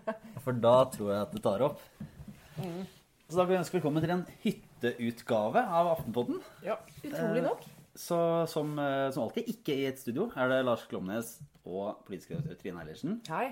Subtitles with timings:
[0.44, 1.80] For da tror jeg at det tar opp.
[2.58, 6.40] Så da kan vi ønske velkommen til en hytteutgave av Aftenpodden.
[6.66, 6.76] Ja.
[7.02, 7.64] Utrolig nok.
[7.98, 8.18] Så
[8.48, 11.34] som, eh, som alltid, ikke i et studio, er det Lars Klomnes
[11.64, 13.18] og politisk redaktør Trine Eilertsen.
[13.28, 13.50] Hei.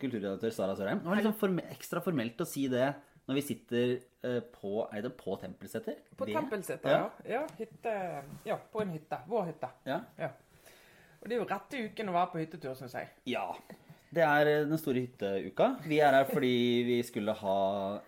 [0.00, 1.02] Kulturredaktør Sara Sørheim.
[1.02, 2.88] Det var liksom sånn ekstra formelt å si det
[3.28, 3.90] når vi sitter
[4.26, 5.98] eh, på Er det på Tempelseter?
[6.18, 7.10] På Tempelseter, ja.
[7.28, 7.42] ja.
[7.58, 7.92] Hytte
[8.48, 9.20] Ja, på en hytte.
[9.30, 9.68] Vår hytte.
[9.86, 10.00] Ja.
[10.18, 10.30] Ja.
[11.20, 13.10] Og det er jo rette uken å være på hyttetur, syns jeg.
[13.34, 13.46] ja.
[14.10, 15.68] Det er eh, den store hytteuka.
[15.86, 16.54] Vi er her fordi
[16.88, 17.58] vi skulle ha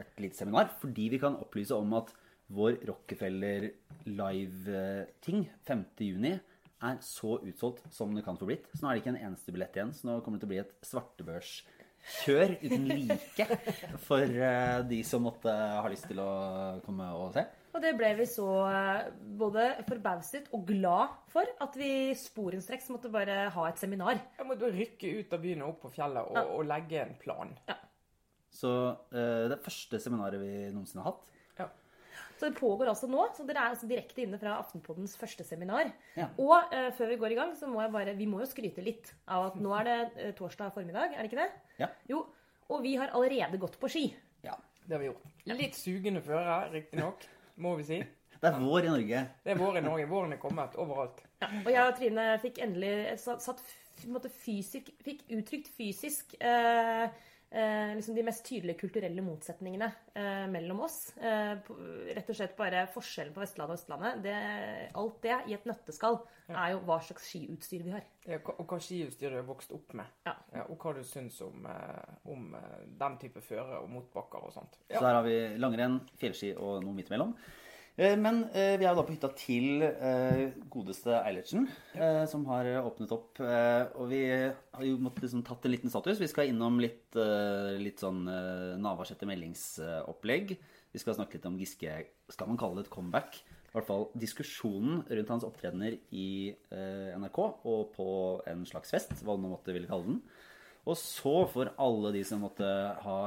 [0.03, 0.73] et lite seminar.
[0.81, 2.11] Fordi vi kan opplyse om at
[2.53, 3.69] vår Rockefeller
[4.11, 6.41] live-ting 5.6
[6.83, 8.67] er så utsolgt som det kan få blitt.
[8.75, 9.95] Så nå er det ikke en eneste billett igjen.
[9.95, 13.47] Så nå kommer det til å bli et svartebørskjør uten like
[14.09, 16.33] for eh, de som måtte ha lyst til å
[16.83, 17.47] komme og se.
[17.73, 19.07] Og det ble vi så eh,
[19.41, 24.19] både forbauset og glad for at vi sporenstreks måtte bare ha et seminar.
[24.39, 26.43] Jeg måtte rykke ut av byen og opp på fjellet og, Ja.
[26.53, 27.55] og legge en plan.
[28.53, 28.69] Så
[29.17, 31.23] eh, det første seminaret vi noensinne har hatt.
[31.63, 31.69] Ja.
[32.37, 33.23] Så det pågår altså nå.
[33.33, 35.89] Så dere er altså direkte inne fra Aftenpoddens første seminar.
[36.19, 36.29] Ja.
[36.37, 38.85] Og eh, før vi går i gang, så må jeg bare Vi må jo skryte
[38.85, 39.97] litt av at nå er det
[40.27, 41.51] eh, torsdag formiddag, er det ikke det?
[41.81, 41.89] Ja.
[42.13, 42.27] Jo.
[42.69, 44.11] Og vi har allerede gått på ski.
[44.45, 44.59] ja.
[44.83, 45.27] Det har vi gjort.
[45.47, 47.23] Litt sugende føre, riktignok,
[47.63, 48.03] må vi si.
[48.43, 49.19] Det er vår i Norge.
[49.45, 50.07] Det er vår i Norge.
[50.11, 51.21] Våren er kommet overalt.
[51.47, 53.63] Og jeg og Trine fikk endelig satt, satt
[54.43, 57.05] fysisk, fikk uttrykt fysisk eh,
[57.53, 60.99] eh, liksom de mest tydelige kulturelle motsetningene eh, mellom oss.
[61.17, 61.77] Eh, på,
[62.13, 64.23] rett og slett bare forskjellen på Vestlandet og Østlandet.
[64.25, 64.37] Det,
[65.03, 66.21] alt det i et nøtteskall
[66.53, 68.05] er jo hva slags skiutstyr vi har.
[68.29, 70.11] Ja, og hva skiutstyr du har vokst opp med.
[70.27, 70.37] Ja.
[70.53, 74.55] Ja, og hva du syns om, eh, om eh, den type føre og motbakker og
[74.55, 74.79] sånt.
[74.91, 77.37] Så der har vi langrenn, fjellski og noe midt imellom.
[78.01, 82.47] Eh, Men eh, vi er jo da på hytta til eh, godeste Eilertsen, eh, som
[82.49, 83.41] har åpnet opp.
[83.45, 86.21] eh, Og vi har jo måttet liksom tatt en liten status.
[86.23, 90.57] Vi skal innom litt, eh, litt sånn eh, Navarsete meldingsopplegg.
[90.93, 91.99] Vi skal snakke litt om Giske.
[92.33, 93.43] Skal man kalle det et comeback?
[93.73, 98.09] I hvert fall diskusjonen rundt hans opptredener i eh, NRK og på
[98.49, 100.19] en slags fest, hva man måtte ville kalle den.
[100.89, 102.67] Og så, for alle de som måtte
[103.05, 103.19] ha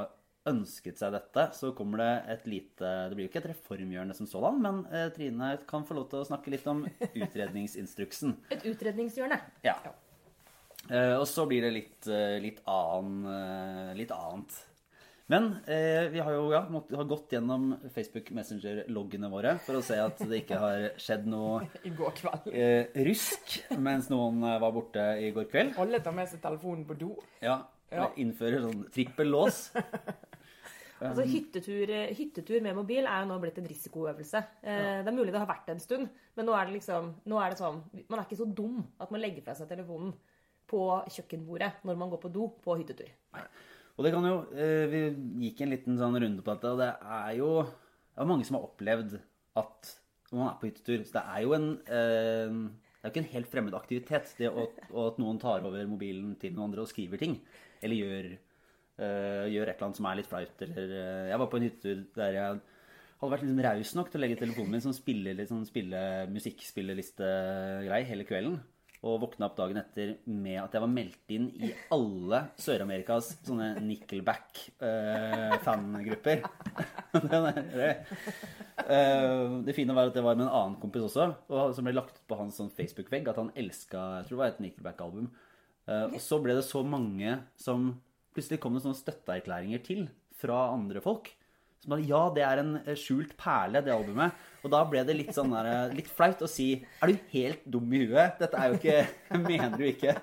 [0.46, 4.28] ønsket seg dette, så kommer det et lite Det blir jo ikke et reformhjørne som
[4.30, 6.84] sådan, men eh, Trine kan få lov til å snakke litt om
[7.24, 8.36] utredningsinstruksen.
[8.54, 9.40] Et utredningshjørne.
[9.66, 9.78] Ja.
[10.90, 14.62] Eh, og så blir det litt, eh, litt, annen, eh, litt annet.
[15.34, 19.82] Men eh, vi har jo ja, måtte, har gått gjennom Facebook Messenger-loggene våre for å
[19.82, 22.52] se at det ikke har skjedd noe I går kveld.
[22.54, 25.74] eh, rusk mens noen var borte i går kveld.
[25.82, 27.16] Alle tar med seg telefonen på do.
[27.42, 27.64] Ja,
[27.96, 28.08] Ja.
[28.22, 29.72] Innfører sånn trippel lås.
[31.02, 34.42] Altså hyttetur, hyttetur med mobil er jo nå blitt en risikoøvelse.
[34.64, 36.08] Eh, Det er mulig det har vært en stund,
[36.38, 39.12] men nå er det liksom nå er det sånn Man er ikke så dum at
[39.12, 40.14] man legger fra seg telefonen
[40.72, 40.80] på
[41.12, 43.12] kjøkkenbordet når man går på do på hyttetur.
[43.98, 45.04] Og det kan jo eh, Vi
[45.50, 48.56] gikk en liten sånn runde på dette, og det er jo det er mange som
[48.56, 49.18] har opplevd
[49.60, 49.92] at
[50.32, 53.24] når man er på hyttetur Så det er jo en eh, Det er jo ikke
[53.26, 54.64] en helt fremmed aktivitet, det å,
[55.12, 57.36] at noen tar over mobilen til noen andre og skriver ting.
[57.84, 58.30] Eller gjør,
[59.00, 60.58] eh, gjør et eller annet som er litt flaut.
[60.66, 62.46] Eller uh, Jeg var på en hyttetur der jeg
[63.22, 66.00] hadde vært liksom raus nok til å legge telefonen min som spiller liksom, spille,
[66.36, 68.56] musikkspillelistegreie hele kvelden.
[69.06, 73.68] Og våkna opp dagen etter med at jeg var meldt inn i alle Sør-Amerikas sånne
[73.86, 76.38] Nickelback-fangrupper.
[77.14, 77.22] Uh,
[79.68, 82.18] det fine var at det var med en annen kompis også, og som ble lagt
[82.26, 85.28] på hans sånn Facebook-vegg at han elska Jeg tror det var et Nickelback-album.
[85.86, 87.92] Eh, og så ble det så mange som
[88.36, 91.30] Plutselig kom det sånne støtteerklæringer til fra andre folk.
[91.86, 94.36] Som bare, ja, det er en eh, skjult perle, det albumet.
[94.66, 97.68] Og da ble det litt sånn der, eh, litt flaut å si Er du helt
[97.70, 98.40] dum i huet?
[98.42, 98.98] Dette er jo ikke
[99.46, 100.16] Mener du ikke?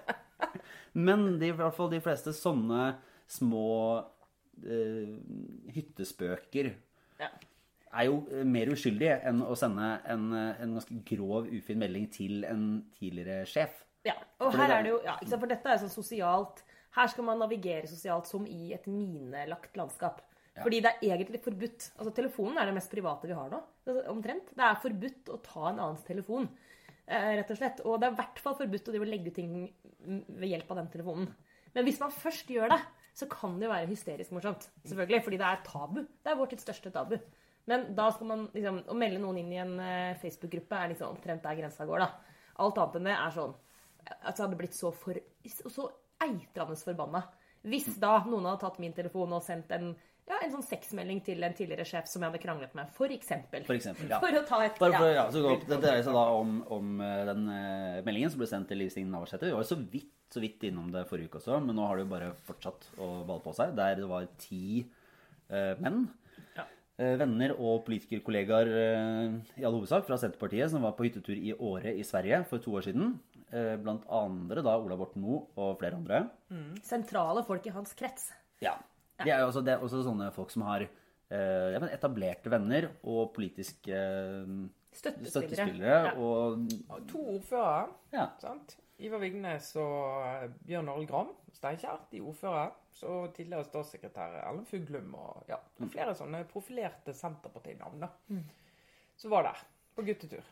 [0.98, 2.96] Men de, i hvert fall de fleste sånne
[3.30, 3.68] små
[4.02, 5.12] uh,
[5.72, 6.74] hyttespøker
[7.22, 7.30] Ja.
[7.94, 12.66] er jo mer uskyldige enn å sende en, en ganske grov, ufin melding til en
[12.98, 13.78] tidligere sjef.
[14.04, 16.60] Ja, og Fordi her er det jo, ja, for dette er jo sånn sosialt
[16.96, 20.20] Her skal man navigere sosialt som i et minelagt landskap.
[20.60, 21.86] Fordi det er egentlig forbudt.
[21.96, 23.60] Altså Telefonen er det mest private vi har nå.
[23.86, 24.50] Altså, Omtrent.
[24.52, 26.50] Det er forbudt å ta en annens telefon.
[27.06, 27.80] Eh, rett og slett.
[27.86, 29.54] Og det er i hvert fall forbudt å legge ut ting
[30.02, 31.30] ved hjelp av den telefonen.
[31.72, 32.82] Men hvis man først gjør det,
[33.16, 34.68] så kan det jo være hysterisk morsomt.
[34.84, 36.02] Selvfølgelig, Fordi det er tabu.
[36.04, 37.16] Det er vår tids største tabu.
[37.70, 41.16] Men da skal man liksom, å melde noen inn i en eh, Facebook-gruppe er liksom
[41.16, 42.04] omtrent der grensa går.
[42.04, 42.40] da.
[42.60, 43.54] Alt annet enn det er sånn
[44.20, 45.88] altså, hadde blitt så, for, så
[46.24, 47.22] eitrende forbanna.
[47.62, 49.92] Hvis da noen hadde tatt min telefon og sendt en,
[50.26, 53.62] ja, en sånn sexmelding til en tidligere sjef som jeg hadde kranglet med, for eksempel.
[53.68, 54.18] For eksempel, ja.
[54.22, 55.20] For å ta et Bare for, ja.
[55.20, 58.42] ja, så går, opp, det dreier seg da om, om eh, den uh, meldingen som
[58.42, 59.46] ble sendt til Liv Signe Navarsete.
[59.46, 61.98] Vi var jo så vidt så vidt innom det forrige uke også, men nå har
[61.98, 63.74] det jo bare fortsatt å balle på seg.
[63.76, 64.80] Der det var ti
[65.52, 66.06] uh, menn.
[66.56, 66.64] Ja.
[67.02, 68.68] Eh, venner og politikerkollegaer
[69.60, 72.74] i all hovedsak fra Senterpartiet som var på hyttetur i Åre i Sverige for to
[72.78, 73.14] år siden.
[73.52, 76.22] Eh, blant andre da Ola Borten Moe og flere andre.
[76.82, 78.30] Sentrale folk i hans krets.
[78.64, 78.78] Ja.
[79.22, 83.34] De er jo også, det er også sånne folk som har eh, etablerte venner og
[83.36, 84.54] politiske eh,
[84.92, 85.30] Støttespillere.
[85.30, 85.98] støttespillere.
[86.06, 86.14] Ja.
[86.16, 87.90] Og To ordførere.
[88.12, 88.30] ja.
[88.40, 88.78] sant?
[89.02, 92.70] Ivar Vignes og eh, Bjørn Arild Gram Steinkjer, de ordførere.
[92.92, 95.56] Så tidligere statssekretær Ellen Fuglum og ja,
[95.92, 98.42] flere sånne profilerte Senterpartinavn Mm.
[99.16, 99.58] Så var der
[99.96, 100.42] på guttetur.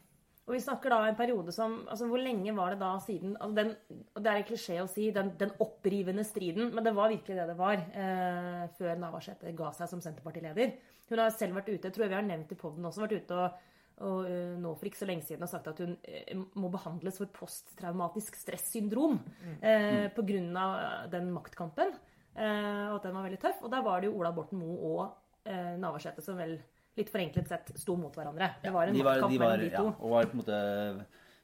[0.49, 3.57] Og vi snakker da en periode som altså Hvor lenge var det da siden altså
[3.61, 3.73] den,
[4.15, 7.39] og Det er en klisjé å si den, den opprivende striden, men det var virkelig
[7.39, 10.77] det det var eh, før Navarsete ga seg som Senterpartileder.
[11.11, 13.25] Hun har selv vært ute, jeg tror jeg vi har nevnt i poden også, vært
[13.25, 13.65] ute og,
[14.07, 17.19] og uh, nå for ikke så lenge siden har sagt at hun uh, må behandles
[17.21, 19.19] for posttraumatisk stressyndrom
[19.59, 21.93] eh, på grunn av den maktkampen.
[22.35, 23.63] Eh, og at den var veldig tøff.
[23.65, 26.59] Og der var det jo Ola Borten Moe og eh, Navarsete som vel
[26.99, 28.55] litt forenklet sett sto mot hverandre.
[28.63, 30.61] Det var en de var, de var, mellom de ja, og var på en måte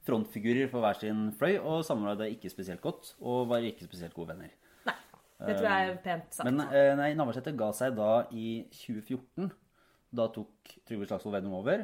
[0.07, 4.35] frontfigurer for hver sin fløy, og samarbeidet ikke spesielt godt, og var ikke spesielt gode
[4.35, 4.53] venner.
[4.87, 4.97] Nei.
[5.41, 6.49] Det tror jeg er pent sagt.
[6.49, 9.51] Men eh, nei, Navarsete ga seg da i 2014.
[10.17, 11.83] Da tok Trygve Slagsvold Vedum over.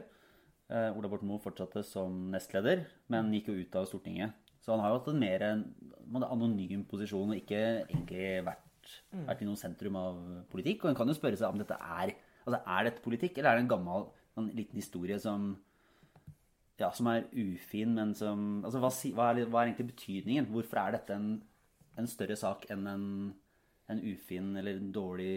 [0.72, 4.38] Eh, Ola Borten Moe fortsatte som nestleder, men gikk jo ut av Stortinget.
[4.62, 5.64] Så han har jo hatt en mer en,
[6.14, 8.92] en anonym posisjon og ikke egentlig vært,
[9.26, 10.20] vært i noe sentrum av
[10.52, 10.84] politikk.
[10.84, 13.60] Og en kan jo spørre seg om dette er altså er dette politikk, eller er
[13.60, 14.08] det en gammel
[14.40, 15.52] en liten historie som
[16.80, 20.48] ja, som er ufin, men som altså, hva, hva, er, hva er egentlig betydningen?
[20.50, 21.28] Hvorfor er dette en,
[22.00, 23.06] en større sak enn en,
[23.92, 25.36] en ufin eller en dårlig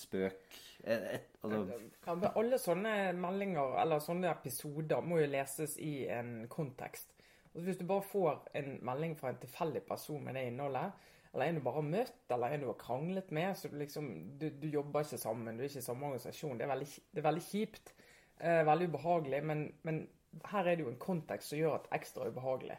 [0.00, 0.42] spøk?
[0.82, 7.12] Et, et, altså, alle sånne meldinger eller sånne episoder må jo leses i en kontekst.
[7.52, 11.48] Altså hvis du bare får en melding fra en tilfeldig person med det innholdet, eller
[11.48, 14.08] en du bare har møtt, eller en du har kranglet med, så du liksom
[14.38, 16.58] Du, du jobber ikke sammen, du er ikke i samme organisasjon.
[16.58, 17.94] Det er veldig, det er veldig kjipt.
[18.42, 19.40] Eh, veldig ubehagelig.
[19.48, 20.02] Men, men
[20.50, 22.76] her er det jo en kontekst som gjør at ekstra ubehagelig.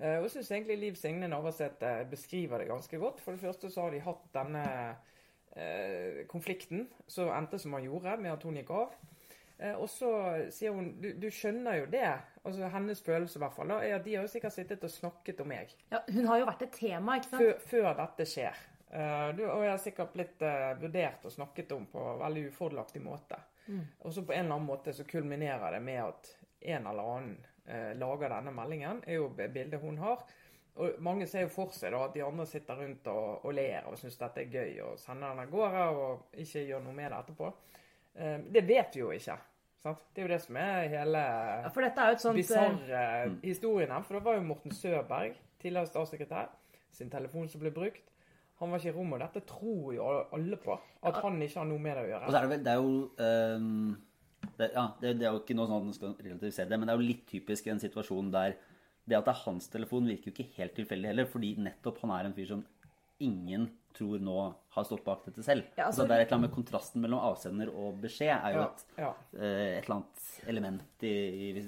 [0.00, 3.20] Eh, og jeg syns egentlig Liv Signe Navarsete beskriver det ganske godt.
[3.20, 4.64] For det første så har de hatt denne
[5.56, 8.96] eh, konflikten som endte som han gjorde, med at hun gikk av.
[9.60, 10.10] Eh, og så
[10.52, 12.08] sier hun du, du skjønner jo det.
[12.42, 14.92] altså Hennes følelse i hvert fall da, er at de har jo sikkert sittet og
[14.92, 17.42] snakket om meg Ja, hun har jo vært et tema, ikke sant?
[17.44, 18.66] før, før dette skjer.
[18.90, 23.02] Uh, du, og jeg har sikkert blitt uh, vurdert og snakket om på veldig ufordelaktig
[23.04, 23.38] måte.
[24.02, 26.30] Og så på en eller annen måte så kulminerer det med at
[26.72, 27.36] en eller annen
[27.68, 29.04] uh, lager denne meldingen.
[29.06, 30.24] er jo bildet hun har.
[30.80, 33.86] Og mange ser jo for seg da at de andre sitter rundt og, og ler
[33.86, 37.12] og syns dette er gøy, og sender den av gårde og ikke gjør noe med
[37.12, 37.52] det etterpå.
[38.16, 39.36] Eh, det vet vi jo ikke.
[39.80, 40.02] Sant?
[40.12, 41.22] Det er jo det som er hele
[41.64, 42.54] Ja, for dette er jo et sånt
[42.92, 43.38] eh, mm.
[43.44, 44.04] historien her.
[44.06, 46.52] For det var jo Morten Søberg, tidligere statssekretær,
[46.92, 48.06] sin telefon som ble brukt.
[48.60, 50.76] Han var ikke i rommet, og dette tror jo alle på.
[51.08, 52.26] At han ikke har noe med det å og gjøre.
[52.30, 52.96] så er det vel Det er jo
[53.56, 53.94] um,
[54.58, 56.88] det, ja, det, det er jo ikke noe sånn at man skal relativisere det, men
[56.88, 58.58] det er jo litt typisk en situasjon der
[59.08, 62.12] det at det er hans telefon, virker jo ikke helt tilfeldig heller, fordi nettopp han
[62.14, 62.60] er en fyr som
[63.24, 64.38] ingen tror nå
[64.76, 65.66] har stått bak dette selv.
[65.76, 68.54] Ja, altså- altså, det er et eller annet med kontrasten mellom avsender og beskjed er
[68.54, 69.12] jo et, ja.
[69.34, 71.14] Uh, et eller annet element i,
[71.50, 71.62] i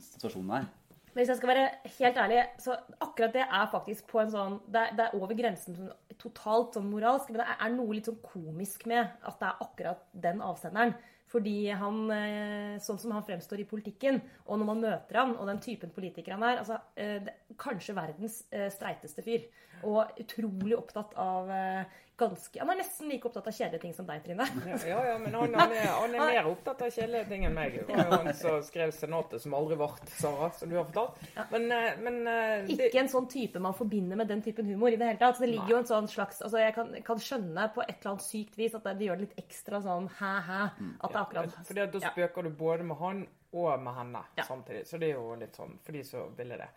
[0.00, 0.68] situasjonen her.
[1.16, 4.56] Men hvis jeg skal være helt ærlig, så akkurat det er faktisk på en sånn
[4.68, 8.10] Det er, det er over grensen sånn, totalt sånn moralsk, men det er noe litt
[8.10, 10.92] sånn komisk med at det er akkurat den avsenderen.
[11.32, 15.48] Fordi han, eh, sånn som han fremstår i politikken, og når man møter han, og
[15.48, 18.42] den typen politiker han er altså, eh, Kanskje verdens
[18.76, 19.48] streiteste fyr.
[19.84, 24.06] Og utrolig opptatt av eh, ganske Han er nesten like opptatt av kjedelige ting som
[24.08, 24.46] deg, Trine.
[24.88, 27.76] Ja, ja, men han, han, er, han er mer opptatt av kjedelige ting enn meg.
[27.76, 31.20] Det var jo han som skrev senatet som aldri vart, Sara, som du har fortalt.
[31.52, 34.94] Men, eh, men eh, det, Ikke en sånn type man forbinder med den typen humor
[34.94, 35.36] i det hele tatt.
[35.36, 38.14] Så det ligger jo en sånn slags altså Jeg kan, kan skjønne på et eller
[38.14, 40.62] annet sykt vis at det, det gjør det litt ekstra sånn hæ-hæ.
[40.96, 44.24] At det er akkurat Fordi at da spøker du både med han og med henne
[44.44, 44.86] samtidig.
[44.88, 46.70] Så det er jo litt sånn for de som ville det.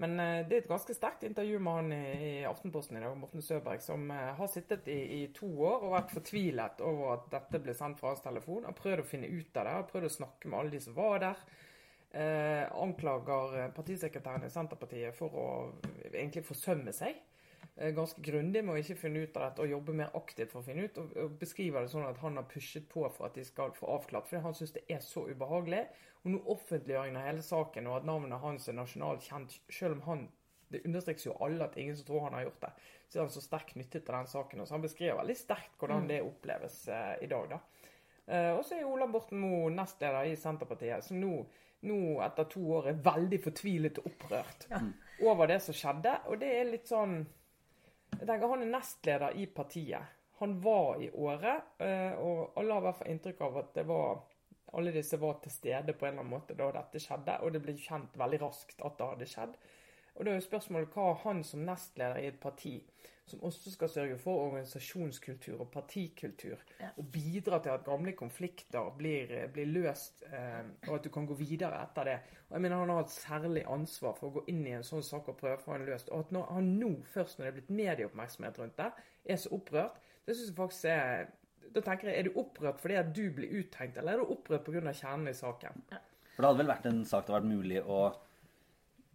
[0.00, 3.44] Men eh, det er et ganske sterkt intervju med han i, Aftenposten i dag, Morten
[3.44, 7.60] Søberg, som eh, har sittet i, i to år og vært fortvilet over at dette
[7.60, 8.64] ble sendt fra hans telefon.
[8.68, 10.96] Har prøvd å finne ut av det, har prøvd å snakke med alle de som
[10.96, 11.42] var der.
[12.10, 15.48] Eh, anklager eh, partisekretæren i Senterpartiet for å
[16.10, 17.20] egentlig forsømme seg
[17.96, 20.66] ganske grundig med å ikke finne ut av dette og jobbe mer aktivt for å
[20.66, 20.98] finne ut.
[21.00, 23.88] Og, og beskriver det sånn at han har pushet på for at de skal få
[23.94, 25.86] avklart, fordi han syns det er så ubehagelig.
[26.20, 30.04] Og nå offentliggjøringen av hele saken og at navnet hans er nasjonalt kjent, selv om
[30.08, 30.28] han
[30.70, 32.70] det understrekes jo alle at ingen som tror han har gjort det.
[33.08, 34.60] Så er han så sterkt knyttet til den saken.
[34.62, 37.58] Og så han beskriver veldig sterkt hvordan det oppleves eh, i dag, da.
[38.30, 41.32] Eh, og så er Ola Borten Moe nestleder i Senterpartiet, som nå,
[41.90, 44.68] nå etter to år er veldig fortvilet og opprørt
[45.26, 46.14] over det som skjedde.
[46.30, 47.18] Og det er litt sånn
[48.20, 50.16] Han er nestleder i partiet.
[50.40, 53.84] Han var i året, eh, og alle har i hvert fall inntrykk av at det
[53.88, 54.22] var
[54.72, 57.62] alle disse var til stede på en eller annen måte da dette skjedde, og det
[57.64, 59.56] ble kjent veldig raskt at det hadde skjedd.
[60.20, 62.74] Og da er jo spørsmålet hva han som nestleder i et parti,
[63.24, 66.60] som også skal sørge for organisasjonskultur og partikultur,
[66.90, 70.60] og bidra til at gamle konflikter blir, blir løst, eh,
[70.90, 72.18] og at du kan gå videre etter det.
[72.50, 75.02] Og jeg mener Han har et særlig ansvar for å gå inn i en sånn
[75.08, 76.12] sak og prøve å få den løst.
[76.12, 78.92] Og at når han nå, først når det er blitt medieoppmerksomhet rundt det,
[79.24, 81.30] er så opprørt, det syns jeg faktisk er
[81.70, 84.64] da tenker jeg, Er du opprørt fordi at du blir uttenkt, eller er du opprørt
[84.66, 84.92] pga.
[84.92, 85.84] kjernen i saken?
[86.34, 88.10] For det hadde vel vært en sak det hadde vært mulig å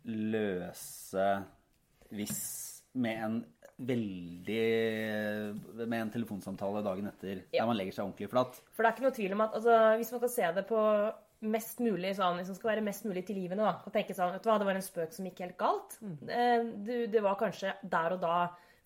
[0.05, 1.27] løse
[2.15, 2.39] hvis
[2.95, 3.37] med en
[3.75, 4.61] veldig
[5.83, 7.61] Med en telefonsamtale dagen etter Ja.
[7.63, 8.61] der man legger seg ordentlig flatt.
[8.71, 10.81] For det er ikke noe tvil om at altså, hvis man skal se det på
[11.41, 14.43] mest mulig sånn, hvis man skal være mest mulig tilgivende, da, og tenke sånn, vet
[14.45, 15.97] du hva, det var en spøk som gikk helt galt.
[16.01, 16.15] Mm.
[16.87, 18.37] Det, det var kanskje der og da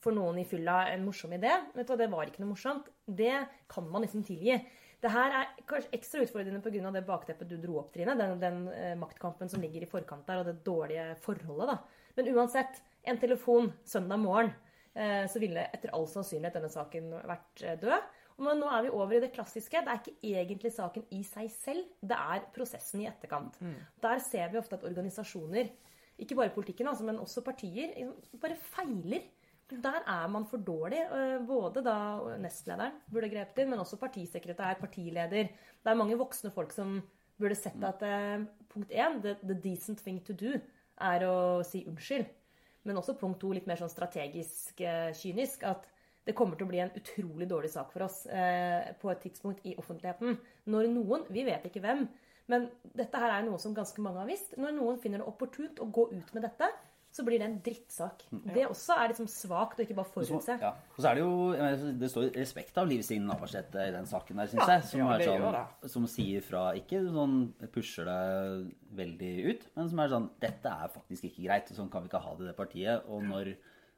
[0.02, 1.52] for noen i fylla en morsom idé.
[1.76, 2.90] Vet du hva, det var ikke noe morsomt.
[3.06, 3.36] Det
[3.70, 4.58] kan man liksom tilgi.
[5.00, 6.92] Det her er kanskje ekstra utfordrende pga.
[6.92, 8.16] det bakteppet du dro opp, Trine.
[8.20, 11.72] Den, den eh, maktkampen som ligger i forkant der, og det dårlige forholdet.
[11.72, 11.78] da.
[12.18, 14.52] Men uansett, en telefon søndag morgen,
[14.94, 18.10] eh, så ville etter all sannsynlighet denne saken vært eh, død.
[18.40, 19.84] Men nå, er vi over i det klassiske.
[19.84, 23.58] Det er ikke egentlig saken i seg selv, det er prosessen i etterkant.
[24.04, 25.72] Der ser vi ofte at organisasjoner,
[26.20, 29.28] ikke bare politikken, altså, men også partier, liksom bare feiler.
[29.70, 31.00] Der er man for dårlig.
[31.14, 31.96] eh, Både da
[32.42, 35.52] nestlederen burde grepet inn, men også partisekretær, partileder.
[35.54, 37.00] Det er mange voksne folk som
[37.40, 40.56] burde sett at eh, punkt én, the, the decent thing to do,
[41.00, 42.26] er å si unnskyld.
[42.84, 45.86] Men også punkt to, litt mer sånn strategisk eh, kynisk, at
[46.26, 48.20] det kommer til å bli en utrolig dårlig sak for oss
[49.02, 50.36] på et tidspunkt i offentligheten.
[50.70, 52.04] Når noen, vi vet ikke hvem,
[52.52, 54.54] men dette her er noe som ganske mange har visst.
[54.60, 56.70] Når noen finner det opportunt å gå ut med dette,
[57.12, 58.22] så blir det en drittsak.
[58.54, 60.58] Det også er liksom svakt å ikke bare Så, forutse.
[60.62, 60.70] ja.
[60.94, 64.06] Og så er det jo mener, Det står respekt av Liv Signe Navarsete i den
[64.06, 64.84] saken der, syns Ja, jeg.
[64.92, 67.36] Som, ja, er sånn, som sier fra Ikke sånn
[67.74, 72.06] pusher det veldig ut, men som er sånn Dette er faktisk ikke greit, sånn kan
[72.06, 73.10] vi ikke ha det i det partiet.
[73.10, 73.56] Og når,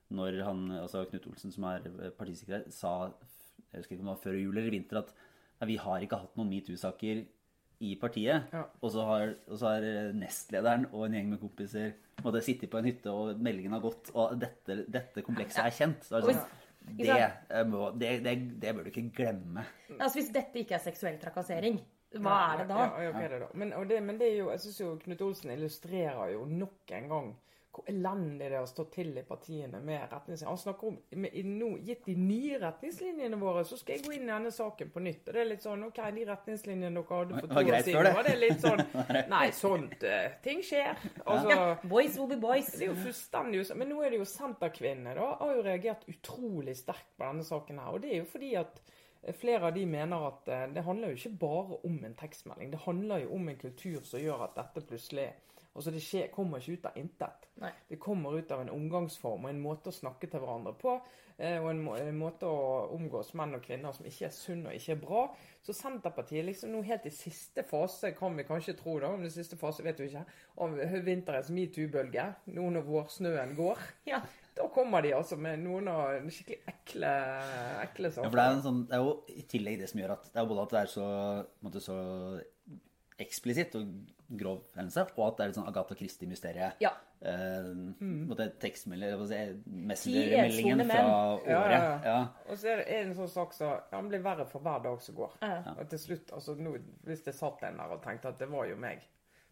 [0.09, 1.83] når han, altså Knut Olsen, som er
[2.17, 2.95] partisekretær, sa
[3.71, 6.35] jeg husker ikke om det var før jul eller vinter, at vi har ikke hatt
[6.39, 7.21] noen metoo-saker
[7.81, 8.53] i partiet.
[8.53, 8.63] Ja.
[8.79, 12.79] Og, så har, og så har nestlederen og en gjeng med kompiser måtte sitte på
[12.79, 16.05] en hytte, og meldingen har gått, og dette, dette komplekset er kjent.
[16.05, 16.67] Så er det, sånn,
[16.99, 19.65] det, eh, må, det, det, det bør du ikke glemme.
[19.97, 21.79] Altså Hvis dette ikke er seksuell trakassering,
[22.21, 22.81] hva er det da?
[22.99, 23.47] Ja, ja, det da?
[23.55, 26.91] Men, og det, men det er jo, jeg synes jo Knut Olsen illustrerer jo nok
[26.97, 27.29] en gang
[27.71, 30.49] hvor elendig det har stått til i partiene med retningslinjer.
[30.49, 34.25] Han snakker om med, nå, Gitt de nye retningslinjene våre, så skal jeg gå inn
[34.25, 35.21] i denne saken på nytt.
[35.23, 38.27] Og det er litt sånn OK, de retningslinjene dere hadde for to år siden, var
[38.27, 38.83] det litt sånn
[39.31, 40.99] Nei, sånt uh, Ting skjer.
[41.23, 42.73] Altså, Ja, boys will be boys.
[42.75, 46.75] det er jo fullstendig Men nå er det jo Senterkvinnene da, har jo reagert utrolig
[46.79, 47.93] sterkt på denne saken her.
[47.95, 48.81] Og det er jo fordi at
[49.23, 52.75] eh, flere av de mener at eh, det handler jo ikke bare om en tekstmelding.
[52.75, 55.29] Det handler jo om en kultur som gjør at dette plutselig
[55.71, 57.45] Altså Det skjer, kommer ikke ut av intet.
[57.61, 57.69] Nei.
[57.87, 60.97] Det kommer ut av en omgangsform og en måte å snakke til hverandre på.
[61.37, 64.65] eh, Og en, må, en måte å omgås menn og kvinner som ikke er sunn
[64.67, 65.21] og ikke er bra.
[65.63, 69.31] Så Senterpartiet liksom nå helt i siste fase, kan vi kanskje tro da, om det
[69.31, 70.25] siste fase vet du ikke,
[70.59, 70.75] av
[71.05, 73.79] vinterens metoo-bølge, nå når vårsnøen går.
[74.11, 74.19] Ja.
[74.57, 77.11] Da kommer de altså med noen av skikkelig ekle,
[77.85, 80.17] ekle Ja, for det er, en sånn, det er jo i tillegg det som gjør
[80.17, 81.05] at det er både at det er så,
[81.47, 81.95] på en måte, så
[83.19, 83.87] eksplisitt og
[84.31, 86.71] grov hendelse, og at det er et sånn Agatha Christie-mysterie.
[86.83, 86.91] Ja.
[87.21, 88.31] Uh, mm.
[88.57, 89.19] tekstmeldingen
[89.85, 91.03] messengermeldingen fra
[91.35, 91.49] året.
[91.51, 91.91] ja, ja.
[92.05, 92.15] Ja.
[92.47, 95.03] Og så er det en sånn sak som så, Han blir verre for hver dag
[95.05, 95.35] som går.
[95.43, 95.75] Ja.
[95.75, 98.65] Og til slutt, altså nå, Hvis det satt en der og tenkte at det var
[98.71, 99.03] jo meg,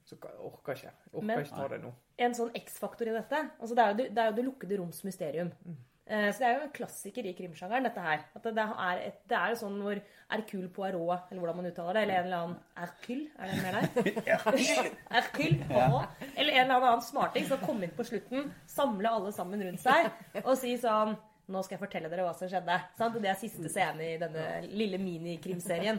[0.08, 0.96] så orker jeg ikke.
[1.14, 1.94] Orker Men- ikke ta det nå.
[2.18, 5.04] En sånn X-faktor i dette altså det, er jo, det- er jo det lukkede roms
[5.04, 5.52] mysterium.
[5.68, 5.78] Eh,
[6.10, 8.24] Så det er jo en klassiker i krimsjangeren, dette her.
[8.34, 10.00] At det, er et, det er jo sånn hvor
[10.32, 13.78] Hercule Poirot, eller hvordan man uttaler det, eller en eller annen Hercule, er det mer
[13.78, 14.90] der?
[15.16, 16.24] Hercule Poirot.
[16.34, 20.10] Eller en eller annen smarting som kommer inn på slutten, samle alle sammen rundt seg
[20.44, 21.14] og si sånn
[21.50, 22.76] Nå skal jeg fortelle dere hva som skjedde.
[22.94, 23.16] Sant?
[23.18, 25.98] Det er siste scene i denne lille minikrimserien.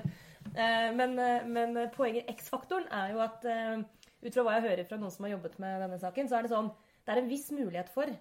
[0.54, 3.82] Eh, Men, eh, men poenget X-faktoren er jo at eh,
[4.22, 6.46] ut fra hva jeg hører fra noen som har jobbet med denne saken, så er
[6.46, 6.70] det sånn
[7.02, 8.14] Det er en viss mulighet for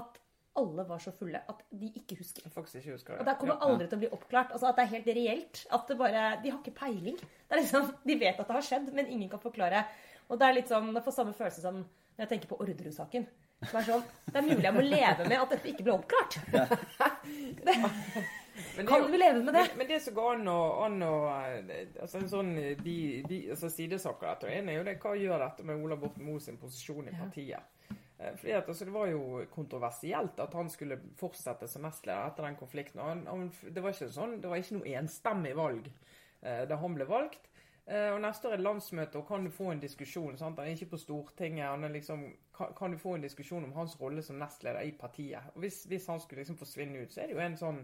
[0.00, 0.16] at
[0.58, 2.48] alle var så fulle at de ikke husker.
[2.50, 3.20] Faktisk ikke husker det.
[3.22, 4.54] Og det kommer aldri til å bli oppklart.
[4.56, 5.62] Altså At det er helt reelt.
[5.70, 7.18] At det bare De har ikke peiling.
[7.20, 9.84] Det er liksom, De vet at det har skjedd, men ingen kan forklare.
[10.28, 13.24] Og det er litt sånn, det får samme følelse som når jeg tenker på Orderud-saken.
[13.60, 16.36] Som er sånn, det er mulig jeg må leve med at dette ikke ble oppklart.
[16.50, 19.62] Men det er Kan du vi leve med det?
[19.70, 22.50] Men, men det som går an å, an å altså en sånn
[22.82, 26.42] de, de, altså Sidesaker ene er jo det hva gjør dette med Ola Borten Moe
[26.44, 27.56] sin posisjon i partiet.
[27.56, 27.79] Eh,
[28.20, 32.58] Fordi at, altså, Det var jo kontroversielt at han skulle fortsette som nestleder etter den
[32.60, 33.00] konflikten.
[33.00, 36.98] Han, han, det, var ikke sånn, det var ikke noe enstemmig valg eh, da han
[36.98, 37.48] ble valgt.
[37.86, 40.36] Eh, og Neste år er det landsmøte, og kan du få en diskusjon?
[40.38, 40.60] Sant?
[40.60, 41.66] Han er ikke på Stortinget.
[41.70, 44.92] han er liksom, kan, kan du få en diskusjon om hans rolle som nestleder i
[44.92, 45.50] partiet?
[45.54, 47.82] Og Hvis, hvis han skulle liksom forsvinne ut, så er det jo en sånn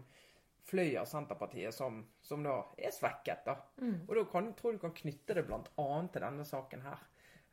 [0.67, 3.47] fløy av Senterpartiet som, som da er svekket.
[3.47, 3.57] da.
[4.09, 5.63] Og da kan, tror du kan knytte det bl.a.
[6.13, 7.05] til denne saken her.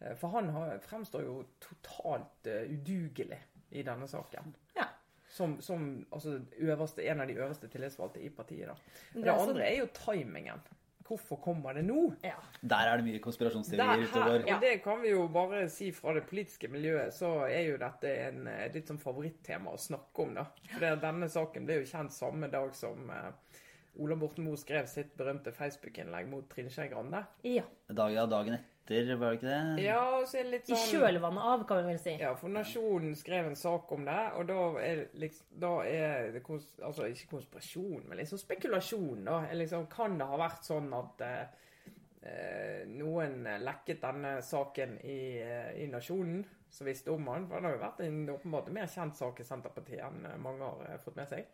[0.04, 3.40] Eh, For han har, fremstår jo totalt eh, udugelig
[3.74, 4.54] i denne saken.
[4.78, 4.90] Ja.
[5.34, 8.68] Som, som altså, øverste, en av de øverste tillitsvalgte i partiet.
[8.70, 8.76] da.
[9.14, 10.62] Det det er andre er jo timingen.
[11.04, 12.14] Hvorfor kommer det nå?
[12.24, 12.38] Ja.
[12.62, 14.38] Der er det mye konspirasjonsteorier utover.
[14.40, 14.54] utover.
[14.56, 18.14] og det kan vi jo bare si fra det politiske miljøet, så er jo dette
[18.30, 20.38] en et litt sånn favorittema å snakke om.
[20.38, 20.46] da.
[20.72, 23.60] For Denne saken ble jo kjent samme dag som eh,
[24.00, 27.26] Ola Borten Moe skrev sitt berømte Facebook-innlegg mot Trine Skei Grande.
[27.44, 27.66] ja.
[27.90, 29.84] Dag, ja, dagen etter, var det ikke det?
[29.86, 32.16] Ja, og så er det litt I sånn kjølvannet av, kan vi vel si.
[32.20, 36.42] Ja, for Nasjonen skrev en sak om det, og da er, liksom, da er det
[36.44, 39.22] kons altså ikke konspirasjon, men liksom spekulasjon.
[39.30, 39.38] da.
[39.56, 45.88] Liksom, kan det ha vært sånn at eh, noen lekket denne saken i, eh, i
[45.92, 47.48] Nasjonen, som visste om den?
[47.48, 50.84] For det har jo vært en åpenbart mer kjent sak i Senterpartiet enn mange har
[50.90, 51.48] eh, fått med seg.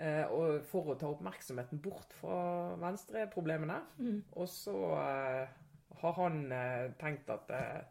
[0.00, 2.38] Eh, og for å ta oppmerksomheten bort fra
[2.82, 3.76] venstreproblemene.
[4.40, 5.60] Og så eh,
[6.04, 7.82] har han eh, tenkt at eh,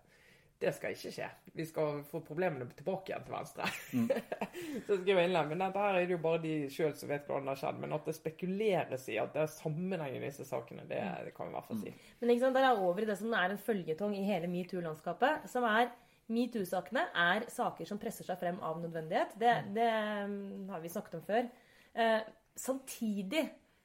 [0.64, 1.28] det skal ikke skje.
[1.58, 3.68] Vi skal få problemene tilbake igjen til venstre.
[4.86, 5.50] så skriver jeg innlegg.
[5.50, 7.82] Men dette her er det jo bare de sjøl som vet hvordan det har skjedd.
[7.84, 11.50] Men at det spekuleres i at det er sammenheng i disse sakene, det, det kan
[11.50, 11.96] vi i hvert fall si.
[12.22, 15.50] Men ikke sant, der er over i det som er en føljetong i hele metoo-landskapet.
[15.52, 15.92] Som er
[16.32, 19.36] metoo-sakene er saker som presser seg frem av nødvendighet.
[19.40, 19.90] Det, det
[20.30, 21.52] mm, har vi snakket om før.
[21.94, 22.22] Eh,
[22.56, 23.44] samtidig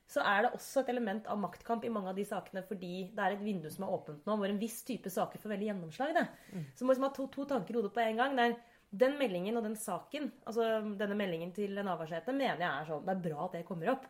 [0.09, 3.25] så er det også et element av maktkamp i mange av de sakene fordi det
[3.25, 6.15] er et vindu som er åpent nå, hvor en viss type saker får veldig gjennomslag.
[6.17, 6.25] Det.
[6.73, 8.39] Så må man liksom ha to, to tanker i hodet på en gang.
[8.39, 8.57] Det er
[9.05, 13.13] den meldingen og den saken, altså denne meldingen til Navarsete, mener jeg er sånn Det
[13.13, 14.09] er bra at det kommer opp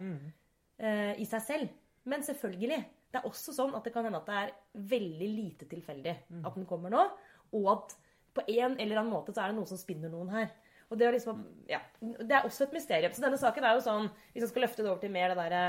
[0.79, 1.75] eh, i seg selv.
[2.09, 2.79] Men selvfølgelig.
[3.09, 4.55] Det er også sånn at det kan hende at det er
[4.91, 6.13] veldig lite tilfeldig
[6.45, 7.09] at den kommer nå.
[7.57, 7.97] Og at
[8.37, 10.51] på en eller annen måte så er det noen som spinner noen her.
[10.89, 13.13] Og det er, liksom, ja, det er også et mysterium.
[13.13, 15.41] Så denne saken er jo sånn Hvis man skal løfte det over til mer det
[15.41, 15.65] derre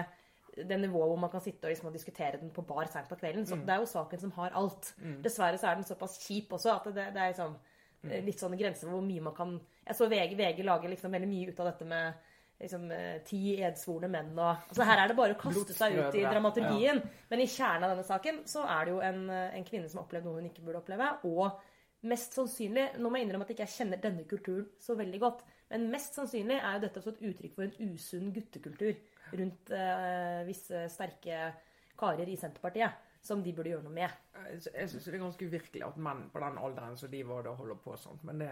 [0.58, 3.46] det nivået hvor man kan sitte og liksom diskutere den på bar seint på kvelden.
[3.46, 4.94] Så det er jo saken som har alt.
[5.24, 7.56] Dessverre så er den såpass kjip også at det, det er liksom,
[8.02, 8.16] mm.
[8.26, 11.30] litt sånne grenser for hvor mye man kan Jeg så VG, VG lager liksom veldig
[11.30, 12.28] mye ut av dette med
[12.60, 16.16] liksom, eh, ti edsvorne menn og altså Her er det bare å kaste seg ut
[16.20, 17.02] i dramaturgien.
[17.32, 20.02] Men i kjernen av denne saken så er det jo en, eh, en kvinne som
[20.02, 21.12] har opplevd noe hun ikke burde oppleve.
[21.30, 25.20] Og mest sannsynlig Nå må jeg innrømme at jeg ikke kjenner denne kulturen så veldig
[25.20, 25.44] godt.
[25.70, 28.96] Men mest sannsynlig er jo dette også et uttrykk for en usunn guttekultur
[29.38, 31.54] rundt eh, visse sterke
[32.00, 33.06] karer i Senterpartiet.
[33.22, 34.14] Som de burde gjøre noe med.
[34.48, 37.44] Jeg jeg syns det er ganske uvirkelig at menn på den alderen som de var
[37.44, 38.22] da, holder på sånn.
[38.24, 38.48] Men det,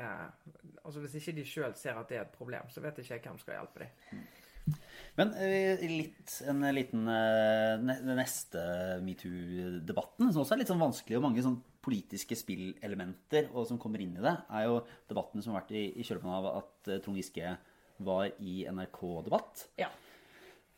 [0.84, 3.24] altså hvis ikke de sjøl ser at det er et problem, så vet ikke jeg
[3.24, 4.26] hvem skal hjelpe dem.
[5.16, 8.60] Men eh, litt, en liten eh, ne- neste
[9.08, 14.04] metoo-debatten, som også er litt sånn vanskelig, og mange sånn politiske spillelementer og som kommer
[14.04, 17.00] inn i det, er jo debatten som har vært i, i kjølvannet av at eh,
[17.06, 17.56] Trond Giske
[18.04, 19.88] var i NRK-debatt Ja.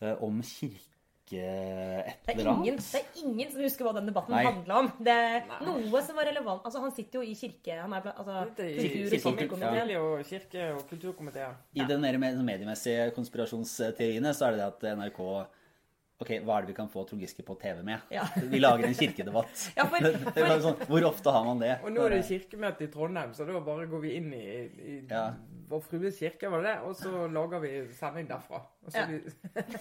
[0.02, 0.86] Eh, om kirke
[1.30, 4.46] Det er, ingen, det er ingen som husker hva den debatten Nei.
[4.48, 4.88] handla om.
[5.06, 7.76] Det er noe som var relevant Altså, han sitter jo i kirke...
[7.84, 11.14] Han er altså, kultur- og kirke- og kirke-
[11.46, 11.62] og.
[11.78, 15.22] I den mer mer mediemessige konspirasjonsteoriene så er det det at NRK
[16.20, 18.02] Ok, hva er det vi kan få Trond Giske på TV med?
[18.12, 18.26] Ja.
[18.36, 19.62] Vi lager en kirkedebatt.
[19.78, 20.58] Ja, for- for...
[20.66, 21.78] sånn, hvor ofte har man det?
[21.86, 24.44] Og nå er det kirkemøte i Trondheim, så da bare går vi inn i,
[24.84, 25.30] i Ja.
[25.70, 26.78] Vår Frues kirke, var det det?
[26.90, 28.62] Og så lager vi sending derfra.
[28.86, 29.06] Og så Ja.
[29.06, 29.20] vi,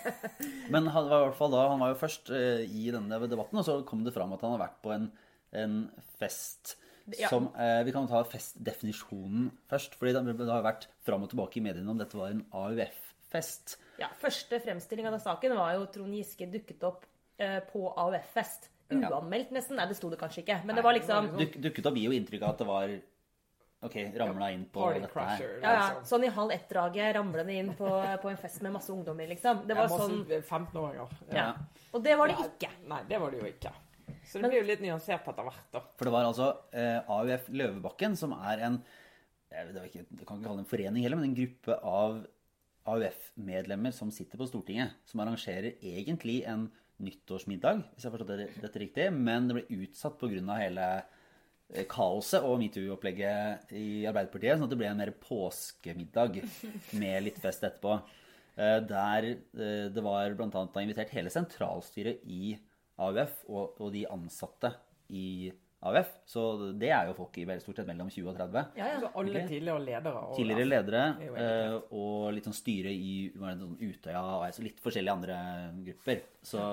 [0.72, 3.58] Men han var i hvert fall da, han var jo først eh, i denne debatten,
[3.60, 5.08] og så kom det fram at han har vært på en,
[5.56, 5.78] en
[6.20, 6.76] fest
[7.16, 7.30] Ja.
[7.32, 9.94] som eh, Vi kan ta festdefinisjonen først.
[9.96, 13.78] fordi det, det har vært fram og tilbake i mediene om dette var en AUF-fest.
[13.98, 17.06] Ja, Første fremstilling av den saken var jo Trond Giske dukket opp
[17.40, 18.68] eh, på AUF-fest.
[18.92, 19.76] Uanmeldt, nesten.
[19.76, 20.62] Nei, det sto det kanskje ikke.
[20.64, 22.92] Men det var liksom Duk, dukket opp gir jo inntrykk av at det var
[23.86, 25.60] Ok, ramla inn på Party dette crusher, her.
[25.62, 26.06] ja, ja, liksom.
[26.10, 27.90] Sånn i halv ett-draget ramlende inn på,
[28.22, 29.60] på en fest med masse ungdommer, liksom.
[29.68, 31.12] Det Ja, var sånn 15-åringer.
[31.32, 31.52] ja.
[31.94, 32.70] Og det var det Ja, ikke.
[32.90, 33.72] Nei, det var det jo ikke.
[34.26, 35.80] Så det blir jo litt nyansert etter hvert, da.
[35.96, 38.82] For det var altså eh, AUF Løvebakken, som er en
[39.48, 41.38] jeg vet, det var ikke, jeg kan ikke kalle det en forening heller, men en
[41.38, 42.18] gruppe av
[42.92, 46.66] AUF-medlemmer som sitter på Stortinget, som arrangerer egentlig en
[47.04, 50.56] nyttårsmiddag, hvis jeg har forstått dette riktig, men det ble utsatt pga.
[50.58, 51.16] hele eh,
[51.88, 56.38] kaoset og metoo-opplegget i Arbeiderpartiet, sånn at det ble en mer påskemiddag
[56.96, 57.98] med litt fest etterpå.
[58.56, 60.64] Eh, Der eh, det var bl.a.
[60.82, 62.56] invitert hele sentralstyret i
[62.98, 64.72] AUF og, og de ansatte
[65.14, 65.52] i
[65.86, 66.08] AUF.
[66.26, 68.64] Så det er jo folk i stort sett mellom 20 og 30.
[68.80, 68.96] Ja, ja.
[69.04, 70.24] Så alle tidligere ledere.
[70.24, 74.64] og- Tidligere ledere er veldig eh, og litt sånn styre i sånn Utøya og altså
[74.66, 75.38] litt forskjellige andre
[75.86, 76.24] grupper.
[76.42, 76.64] Så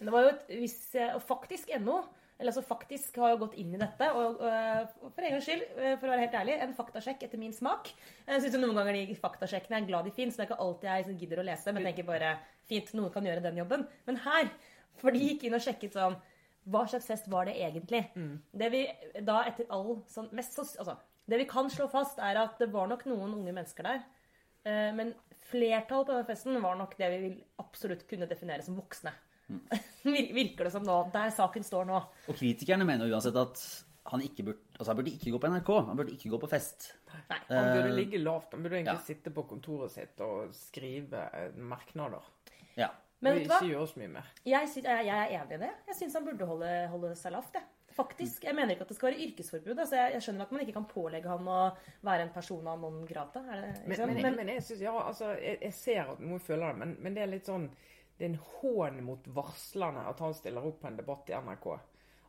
[0.00, 2.00] Men det var jo et visst Og faktisk NO
[2.44, 4.08] eller altså faktisk har jo gått inn i dette.
[4.12, 7.40] Og øh, for en gangs skyld, øh, for å være helt ærlig, en faktasjekk etter
[7.40, 7.88] min smak.
[8.28, 10.36] Jeg synes noen ganger de faktasjekkene er glad de finnes.
[10.36, 12.34] Det er ikke alltid jeg liksom gidder å lese, men tenker bare
[12.68, 13.86] fint, noen kan gjøre den jobben.
[14.06, 14.52] Men her,
[15.00, 16.20] for de gikk inn og sjekket sånn
[16.70, 18.04] Hva slags fest var det egentlig?
[18.52, 18.84] Det vi
[19.26, 20.94] da etter all sånn mest Altså,
[21.28, 24.04] det vi kan slå fast, er at det var nok noen unge mennesker der.
[24.64, 25.14] eh, Men
[25.50, 29.12] flertallet på denne festen var nok det vi vil absolutt kunne definere som voksne.
[30.04, 30.98] Vir- Virker det som nå.
[31.14, 31.98] Der saken står nå.
[32.28, 33.60] Og kritikerne mener uansett at
[34.12, 35.70] han ikke burde, altså han burde ikke gå på NRK.
[35.88, 36.90] Han burde ikke gå på fest.
[37.30, 37.38] Nei.
[37.48, 38.52] Han burde Eh, ligge lavt.
[38.52, 39.06] Han burde egentlig ja.
[39.06, 42.26] sitte på kontoret sitt og skrive eh, merknader.
[42.76, 42.90] Ja.
[43.24, 43.60] Men vet du hva?
[43.62, 44.26] ikke gjøre så mye mer.
[44.44, 45.70] Jeg, sy- jeg, jeg er enig i det.
[45.88, 47.56] Jeg syns han burde holde, holde seg lavt.
[47.56, 47.64] jeg.
[47.94, 48.42] Faktisk.
[48.44, 49.78] Jeg mener ikke at det skal være yrkesforbud.
[49.78, 51.58] Altså jeg, jeg skjønner at man ikke kan pålegge han å
[52.04, 53.40] være en person av non grata.
[53.54, 56.42] Er det, Men, men, men, men jeg synes, ja, altså, jeg, jeg ser at noen
[56.42, 57.68] føler det, men, men det er litt sånn
[58.16, 61.68] Det er en hån mot varslerne at han stiller opp på en debatt i NRK.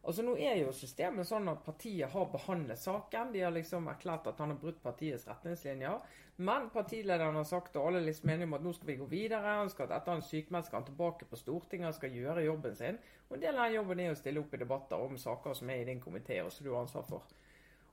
[0.06, 3.32] Altså Nå er jo systemet sånn at partiet har behandlet saken.
[3.34, 6.04] De har liksom erklært at han har brutt partiets retningslinjer.
[6.45, 9.56] Men partilederen har sagt, og alle liksom enige om at nå skal vi gå videre.
[9.62, 13.00] Han skal, etter han sykmeldt skal han tilbake på Stortinget han skal gjøre jobben sin.
[13.30, 15.74] Og en del av den jobben er å stille opp i debatter om saker som
[15.74, 17.36] er i din komité, og som du har ansvar for.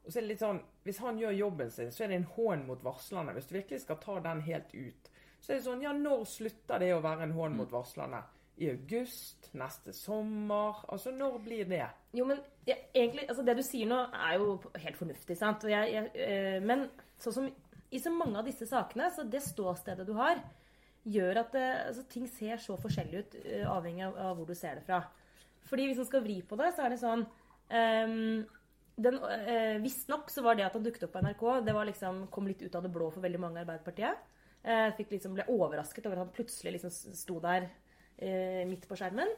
[0.02, 2.30] Og så er det litt sånn, Hvis han gjør jobben sin, så er det en
[2.34, 3.32] hån mot varslerne.
[3.32, 5.11] Hvis du virkelig skal ta den helt ut,
[5.42, 8.22] så er det sånn Ja, når slutter det å være en hånd mot varslerne?
[8.62, 9.48] I august?
[9.58, 10.84] Neste sommer?
[10.92, 11.84] Altså, når blir det?
[12.14, 15.36] jo, men ja, egentlig, altså det du sier nå, er jo helt fornuftig.
[15.36, 15.64] sant?
[15.68, 16.86] Jeg, jeg, øh, men
[17.20, 17.48] sånn som
[17.92, 20.40] i så mange av disse sakene, så det ståstedet du har,
[21.02, 24.54] gjør at det, altså, ting ser så forskjellig ut, øh, avhengig av, av hvor du
[24.56, 25.02] ser det fra.
[25.68, 28.44] Fordi hvis man skal vri på det, så er det sånn um,
[29.02, 32.26] den, øh, Visstnok så var det at han dukket opp på NRK, det var liksom,
[32.32, 34.28] kom litt ut av det blå for veldig mange i Arbeiderpartiet.
[34.62, 37.66] Eh, fikk liksom, ble overrasket over at han plutselig liksom sto der
[38.22, 39.30] eh, midt på skjermen.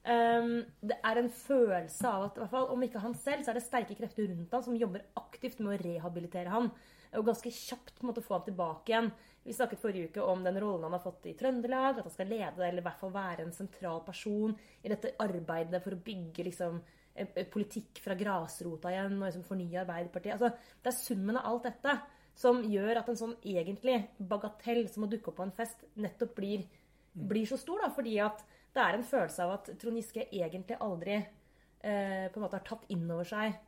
[0.00, 3.66] Um, det er en følelse av at fall, om ikke han selv, så er det
[3.66, 6.70] sterke krefter rundt han som jobber aktivt med å rehabilitere han.
[7.18, 9.10] Og ganske kjapt måte få ham tilbake igjen.
[9.44, 11.98] Vi snakket forrige uke om den rollen han har fått i Trøndelag.
[11.98, 15.82] At han skal lede, eller i hvert fall være en sentral person i dette arbeidet
[15.84, 16.78] for å bygge liksom,
[17.20, 20.38] en, en politikk fra grasrota igjen og liksom fornye Arbeiderpartiet.
[20.38, 21.98] Altså, det er summen av alt dette
[22.40, 23.98] som gjør at en sånn egentlig
[24.30, 26.64] bagatell som å dukke opp på en fest, nettopp blir,
[27.12, 27.82] blir så stor.
[27.84, 32.38] da, fordi at det er en følelse av at Trond Giske egentlig aldri eh, på
[32.38, 33.58] en måte har tatt inn over seg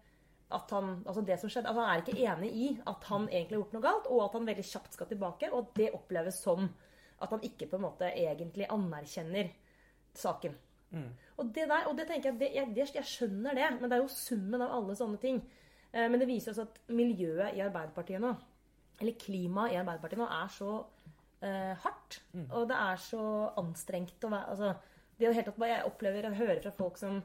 [0.53, 3.57] at han, altså det som skjedde, at han er ikke enig i at han egentlig
[3.57, 5.49] har gjort noe galt, og at han veldig kjapt skal tilbake.
[5.53, 6.69] Og at det oppleves som
[7.23, 9.49] at han ikke på en måte egentlig anerkjenner
[10.19, 10.57] saken.
[11.41, 14.03] Og det der, og det tenker jeg, det, jeg, jeg skjønner det, men det er
[14.03, 15.41] jo summen av alle sånne ting.
[15.93, 18.35] Eh, men det viser også at miljøet i Arbeiderpartiet nå,
[19.03, 20.73] eller klimaet i Arbeiderpartiet nå, er så
[21.43, 22.21] eh, hardt.
[22.49, 23.23] Og det er så
[23.61, 24.75] anstrengt å være altså,
[25.19, 27.21] det er helt at Jeg opplever og hører fra folk som,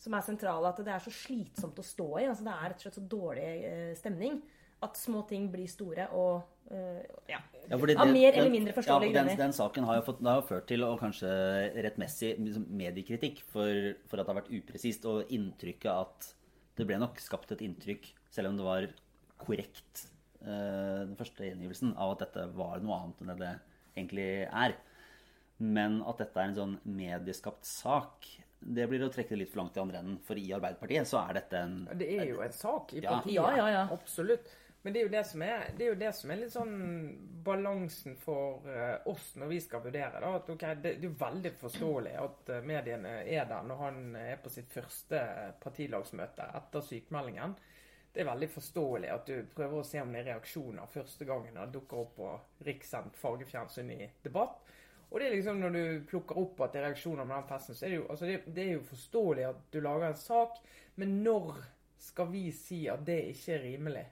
[0.00, 2.28] som er sentrale, at det er så slitsomt å stå i.
[2.30, 4.42] altså Det er rett og slett så dårlig eh, stemning
[4.84, 7.40] at små ting blir store og eh, ja.
[7.64, 9.40] Ja, det, Av mer eller mindre forståelige ja, den, grunner.
[9.40, 11.30] den saken har jo, fått, har jo ført til, og kanskje
[11.86, 16.28] rettmessig, liksom mediekritikk for, for at det har vært upresist, og inntrykket at
[16.76, 18.88] det ble nok skapt et inntrykk, selv om det var
[19.40, 20.04] korrekt,
[20.44, 23.52] den første gjengivelsen, av at dette var noe annet enn det det
[23.94, 24.76] egentlig er.
[25.64, 28.26] Men at dette er en sånn medieskapt sak,
[28.64, 30.18] det blir å trekke det litt for langt i andre enden.
[30.24, 33.34] For i Arbeiderpartiet så er dette en Det er jo en sak i partiet.
[33.36, 33.88] Ja, ja, ja.
[33.92, 34.52] Absolutt.
[34.84, 36.74] Men det er jo det som er, det er, jo det som er litt sånn
[37.44, 40.20] balansen for eh, oss når vi skal vurdere.
[40.20, 43.80] Da, at okay, det, det er jo veldig forståelig at eh, mediene er der når
[43.80, 45.22] han er på sitt første
[45.62, 47.56] partilagsmøte etter sykmeldingen.
[48.14, 51.56] Det er veldig forståelig at du prøver å se om det er reaksjoner første gangen
[51.58, 52.30] det dukker opp på
[52.68, 54.60] rikssendt fargefjernsyn i debatt.
[55.10, 57.76] Og det er liksom når du plukker opp at det er reaksjoner med den festen,
[57.78, 60.60] så er det jo, altså det, det er jo forståelig at du lager en sak,
[61.02, 61.58] men når
[62.04, 64.04] skal vi si at det ikke er rimelig?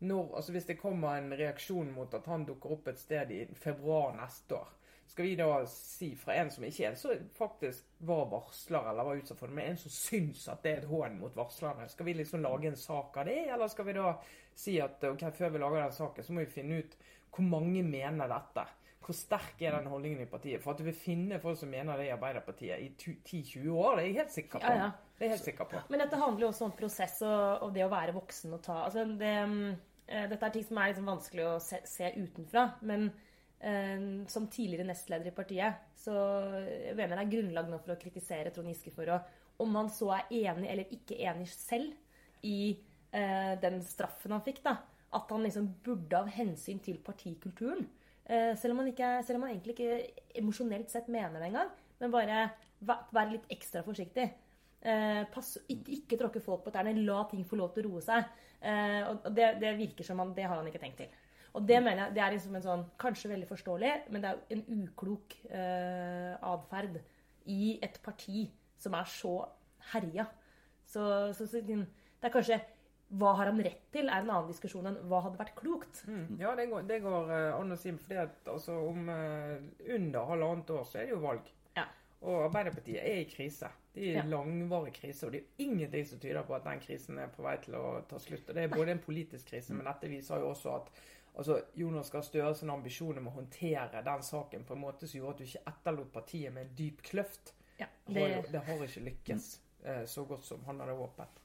[0.00, 3.44] Når, altså Hvis det kommer en reaksjon mot at han dukker opp et sted i
[3.54, 4.72] februar neste år,
[5.08, 9.20] skal vi da si fra en som ikke er så faktisk var varsler eller var
[9.20, 12.08] utsatt for det, men en som syns at det er et hån mot varslerne, skal
[12.08, 13.38] vi liksom lage en sak av det?
[13.48, 14.10] Eller skal vi da
[14.58, 16.98] si at ok, før vi lager den saken, så må vi finne ut
[17.34, 18.64] hvor mange mener dette?
[19.04, 20.60] Hvor sterk er den holdningen i partiet?
[20.60, 24.02] For at du vil finne folk som mener det i Arbeiderpartiet i 10-20 år, det
[24.02, 24.72] er jeg helt sikker på.
[24.74, 24.88] Ja, ja.
[25.16, 25.80] Det er jeg helt sikker på.
[25.88, 28.82] Men dette handler jo også om prosess og, og det å være voksen og ta
[28.84, 29.32] altså det,
[30.06, 32.66] eh, Dette er ting som er liksom vanskelig å se, se utenfra.
[32.90, 33.08] Men
[34.30, 36.12] som tidligere nestleder i partiet, så
[36.54, 39.16] jeg mener det er grunnlag nå for å kritisere Trond Giske for å
[39.58, 42.78] Om han så er enig eller ikke enig selv i
[43.10, 44.76] eh, den straffen han fikk, da.
[45.18, 47.88] At han liksom burde av hensyn til partikulturen
[48.28, 52.14] eh, selv, om ikke, selv om han egentlig ikke emosjonelt sett mener det engang, men
[52.14, 52.42] bare
[52.86, 54.28] være litt ekstra forsiktig.
[54.80, 56.94] Eh, pass, ikke, ikke tråkke folk på tærne.
[57.02, 58.28] La ting få lov til å roe seg.
[58.62, 61.24] Eh, og det, det virker som han, det har han ikke tenkt til.
[61.58, 64.38] Og det mener jeg det er liksom en sånn, kanskje veldig forståelig, men det er
[64.38, 67.00] jo en uklok eh, atferd
[67.50, 68.46] i et parti
[68.78, 69.34] som er så
[69.92, 70.28] herja.
[70.86, 71.02] Så,
[71.36, 71.78] så, så det
[72.22, 72.60] er kanskje
[73.18, 76.02] hva har han rett til, er en annen diskusjon enn hva hadde vært klokt.
[76.08, 76.36] Mm.
[76.42, 77.94] Ja, det går, det går eh, an å si.
[78.04, 78.20] For
[78.52, 79.56] altså, om uh,
[79.94, 81.48] under halvannet år så er det jo valg.
[81.78, 81.86] Ja.
[82.20, 83.70] Og Arbeiderpartiet er i krise.
[83.94, 84.26] De er i Ja.
[84.28, 85.24] langvarig krise.
[85.26, 87.86] Og det er ingenting som tyder på at den krisen er på vei til å
[88.10, 88.50] ta slutt.
[88.50, 90.92] Og det er både en politisk krise, men dette viser jo også at
[91.38, 95.20] altså, Jonas Gahr Støre sin ambisjon om å håndtere den saken på en måte som
[95.20, 98.62] gjorde at du ikke etterlot partiet med en dyp kløft, Ja, det, har, jo, det,
[98.66, 99.48] har ikke lykkes
[99.84, 101.42] eh, så godt som han hadde håpet.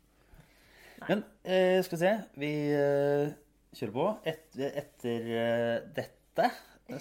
[1.04, 3.34] Men eh, skal vi se Vi eh,
[3.76, 4.06] kjører på.
[4.30, 6.50] Et, etter eh, dette,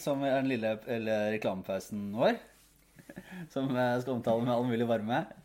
[0.02, 2.38] som er den lille eller reklamepausen vår,
[3.54, 5.41] som jeg skal omtale med all mulig varme, eh,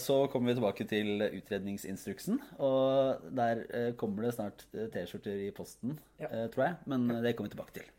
[0.00, 2.40] så kommer vi tilbake til utredningsinstruksen.
[2.58, 6.26] Og der eh, kommer det snart eh, T-skjorter i posten, Ja.
[6.30, 6.76] eh, tror jeg.
[6.86, 7.90] Men det kommer vi tilbake til.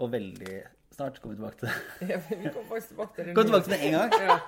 [0.00, 0.60] Og veldig
[0.94, 2.10] snart kommer vi tilbake til det.
[2.12, 3.34] Ja, vi kommer faktisk tilbake til det.
[3.36, 4.10] Kom tilbake til det en gang.
[4.26, 4.38] Ja.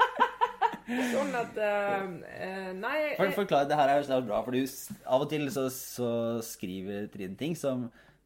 [1.12, 2.07] Sånn at eh,
[2.43, 4.65] eh, Nei For, forklar, det her er jo bra, for du,
[5.07, 6.09] av og til så, så
[6.43, 7.85] skriver Trine ting som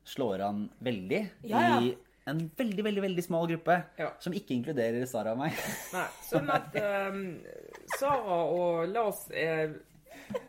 [0.09, 1.77] slår an veldig Ja, ja.
[1.85, 1.91] i
[2.27, 4.09] en veldig, veldig veldig smal gruppe, Ja.
[4.21, 5.59] som ikke inkluderer Sara og meg.
[5.95, 7.21] Nei, sånn at um,
[7.99, 9.77] Sara og Lars er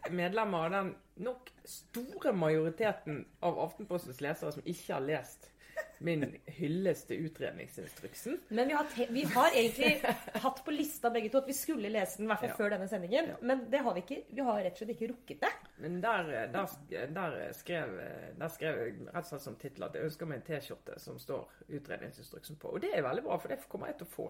[0.09, 0.95] medlemmer av den
[1.27, 5.51] nok store majoriteten av Aftenpostens lesere som ikke har lest
[5.99, 8.39] min hylleste utredningsinstruksen.
[8.49, 10.01] men vi har, te vi har egentlig
[10.43, 12.55] hatt på lista begge to at vi skulle lese den, i hvert fall Ja.
[12.55, 13.31] før denne sendingen.
[13.41, 14.19] Men det har vi ikke.
[14.29, 15.51] Vi har rett og slett ikke rukket det.
[15.77, 17.95] Men der, der, der, skrev,
[18.39, 21.17] der skrev jeg rett og slett som tittel at jeg ønsker meg en T-skjorte som
[21.19, 22.73] står utredningsinstruksen på.
[22.75, 24.27] Og det er veldig bra, for det kommer jeg til å få.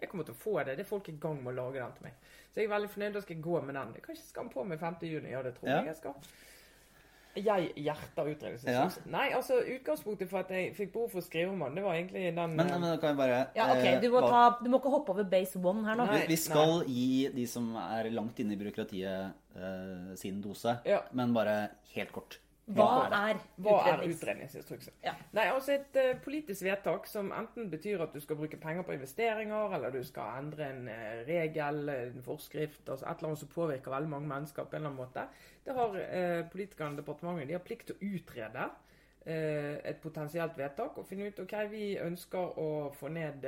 [0.00, 0.74] Jeg kommer til å få det.
[0.76, 2.18] Det er folk i gang med å lage den til meg.
[2.52, 3.14] Så jeg er veldig fornøyd.
[3.16, 3.94] Da skal jeg gå med den.
[3.96, 4.98] Jeg kan ikke skamme på meg 5.
[5.08, 5.30] juni.
[5.32, 5.76] Ja, det tror Ja.
[5.80, 6.14] jeg jeg skal.
[7.36, 9.10] Jeg hjerter utredningsinstruksen.
[9.12, 11.98] Nei, altså utgangspunktet for at jeg fikk behov for å skrive om han, det var
[11.98, 14.70] egentlig den Men, men da kan vi bare Ja, ok, eh, Du må, ta, du
[14.72, 16.08] må ikke hoppe over base one her nå.
[16.08, 16.22] Nei.
[16.22, 20.78] vi, vi skal gi de som er langt inne i byråkratiet, eh, sin dose.
[20.88, 21.02] Ja.
[21.16, 21.58] Men bare
[21.94, 22.40] helt kort.
[22.66, 24.94] Hva er Hva er utredningsinstruksen?
[25.04, 25.12] Ja.
[25.36, 28.96] Nei, altså Et uh, politisk vedtak som enten betyr at du skal bruke penger på
[28.96, 33.52] investeringer, eller du skal endre en uh, regel, en forskrift, altså et eller annet som
[33.52, 35.28] påvirker veldig mange mennesker på en eller annen måte,
[35.66, 38.68] det har uh, politikerne i departementet de har plikt til å utrede
[39.26, 43.42] et potensielt vedtak og finne ut ok, vi ønsker å få ned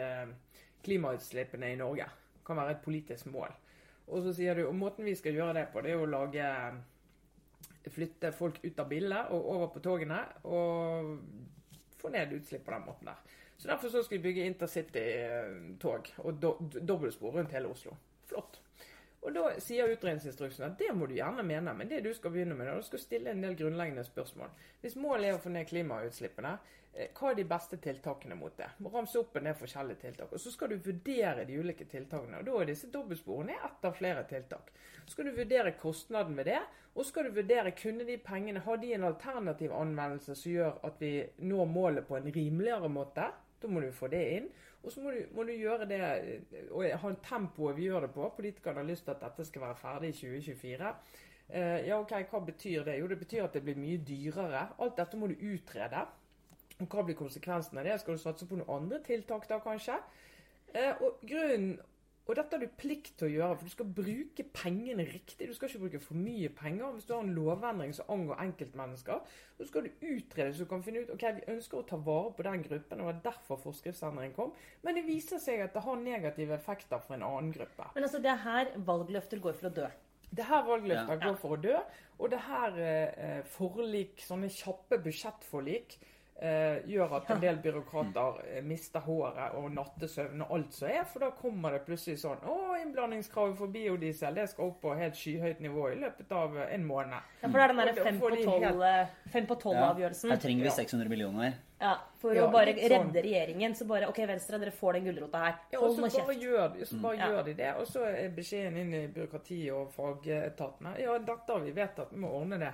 [0.82, 2.08] klimautslippene i Norge.
[2.34, 3.54] Det kan være et politisk mål.
[4.08, 6.48] Og så sier du, og måten vi skal gjøre det på, det er å lage
[7.92, 11.18] flytte folk ut av bilene og over på togene og
[11.98, 13.36] få ned utslipp på den måten der.
[13.58, 17.96] Så Derfor så skal vi bygge intercity-tog og do dobbeltspor rundt hele Oslo.
[18.30, 18.60] Flott.
[19.22, 22.54] Og Da sier utredningsinstruksen at det må du gjerne mene, men det du skal begynne
[22.54, 24.52] med, er at du skal stille en del grunnleggende spørsmål.
[24.80, 26.54] Hvis målet er å få ned klimautslippene,
[26.98, 28.66] hva er de beste tiltakene mot det?
[28.82, 30.32] Ramse opp en del forskjellige tiltak.
[30.34, 32.38] Og Så skal du vurdere de ulike tiltakene.
[32.38, 34.72] og Da er disse dobbeltsporene ett av flere tiltak.
[35.04, 36.60] Så skal du vurdere kostnaden med det,
[36.94, 40.80] og så skal du vurdere kunne de pengene ha de en alternativ anvendelse som gjør
[40.84, 43.30] at vi når målet på en rimeligere måte.
[43.60, 44.50] Da må du få det inn.
[44.82, 48.06] Og så må du, må du gjøre det eh, og ha en tempoet vi gjør
[48.06, 48.28] det på.
[48.36, 50.92] Politikerne har lyst til at dette skal være ferdig i 2024.
[51.48, 52.98] Eh, ja, ok, Hva betyr det?
[52.98, 54.68] Jo, det betyr at det blir mye dyrere.
[54.78, 56.06] Alt dette må du utrede.
[56.80, 57.98] Og Hva blir konsekvensen av det?
[58.00, 59.98] Skal du satse på noen andre tiltak da, kanskje?
[60.74, 61.78] Eh, og grunnen
[62.28, 65.46] og dette har du plikt til å gjøre, for du skal bruke pengene riktig.
[65.48, 66.90] Du skal ikke bruke for mye penger.
[66.92, 69.22] Hvis du har en lovendring som angår enkeltmennesker,
[69.56, 72.34] så skal du utrede så du kan finne ut ok, vi ønsker å ta vare
[72.36, 73.00] på den gruppen.
[73.00, 74.52] og Det var derfor forskriftsendringen kom.
[74.84, 77.88] Men det viser seg at det har negative effekter for en annen gruppe.
[77.96, 79.88] Men altså, det er her valgløfter går for å dø.
[80.28, 81.24] Det her valgløfter Ja.
[81.30, 81.80] går for å dø,
[82.18, 85.96] og det her eh, forlik, sånne kjappe budsjettforlik,
[86.38, 91.04] eh, gjør at en del byråkrater eh, mister håret og nattesøvn og alt som er,
[91.10, 95.18] for da kommer det plutselig sånn Å, innblandingskravet for biodiesel det skal opp på helt
[95.18, 97.32] skyhøyt nivå i løpet av eh, en måned.
[97.42, 100.34] Ja, for det er den derre fem på tolv- eh, fem på Ja, tolv-avgjørelsen.
[100.34, 101.58] her trenger vi 600 millioner.
[101.78, 102.90] Ja, for Ja, å bare sånn.
[102.90, 103.74] redde regjeringen.
[103.78, 105.54] Så bare OK, Venstre, dere får den gulrota her.
[105.70, 107.30] Ja, og Hold så nå bare, gjør, så bare mm.
[107.30, 111.60] gjør de det, og så er beskjeden inn i byråkratiet og fagetatene Ja, dette har
[111.62, 112.72] vi vedtatt, vi må ordne det.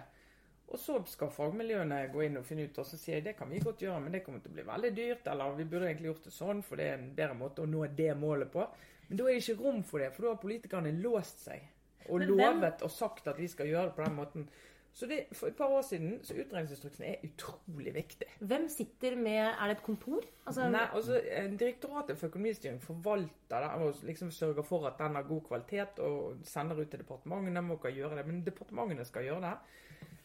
[0.74, 3.50] Og så skal fagmiljøene gå inn og finne ut, og så sier jeg det kan
[3.52, 5.28] vi godt gjøre, men det kommer til å bli veldig dyrt.
[5.30, 7.84] Eller vi burde egentlig gjort det sånn, for det er en bedre måte å nå
[7.94, 8.66] det målet på.
[9.08, 11.62] Men da er det ikke rom for det, for da har politikerne låst seg.
[12.08, 14.48] Og Men hvem- lovet og sagt at vi skal gjøre det på den måten.
[14.94, 18.26] Så det, For et par år siden så utredningsinstruksen er utrolig viktig.
[18.40, 20.22] Hvem sitter med Er det et kontor?
[20.46, 25.14] Altså, Nei, altså eh, Direktoratet for økonomistyring forvalter det og liksom sørger for at den
[25.16, 27.62] har god kvalitet og sender ut til departementene.
[27.62, 29.58] må ikke gjøre det, Men departementene skal gjøre det.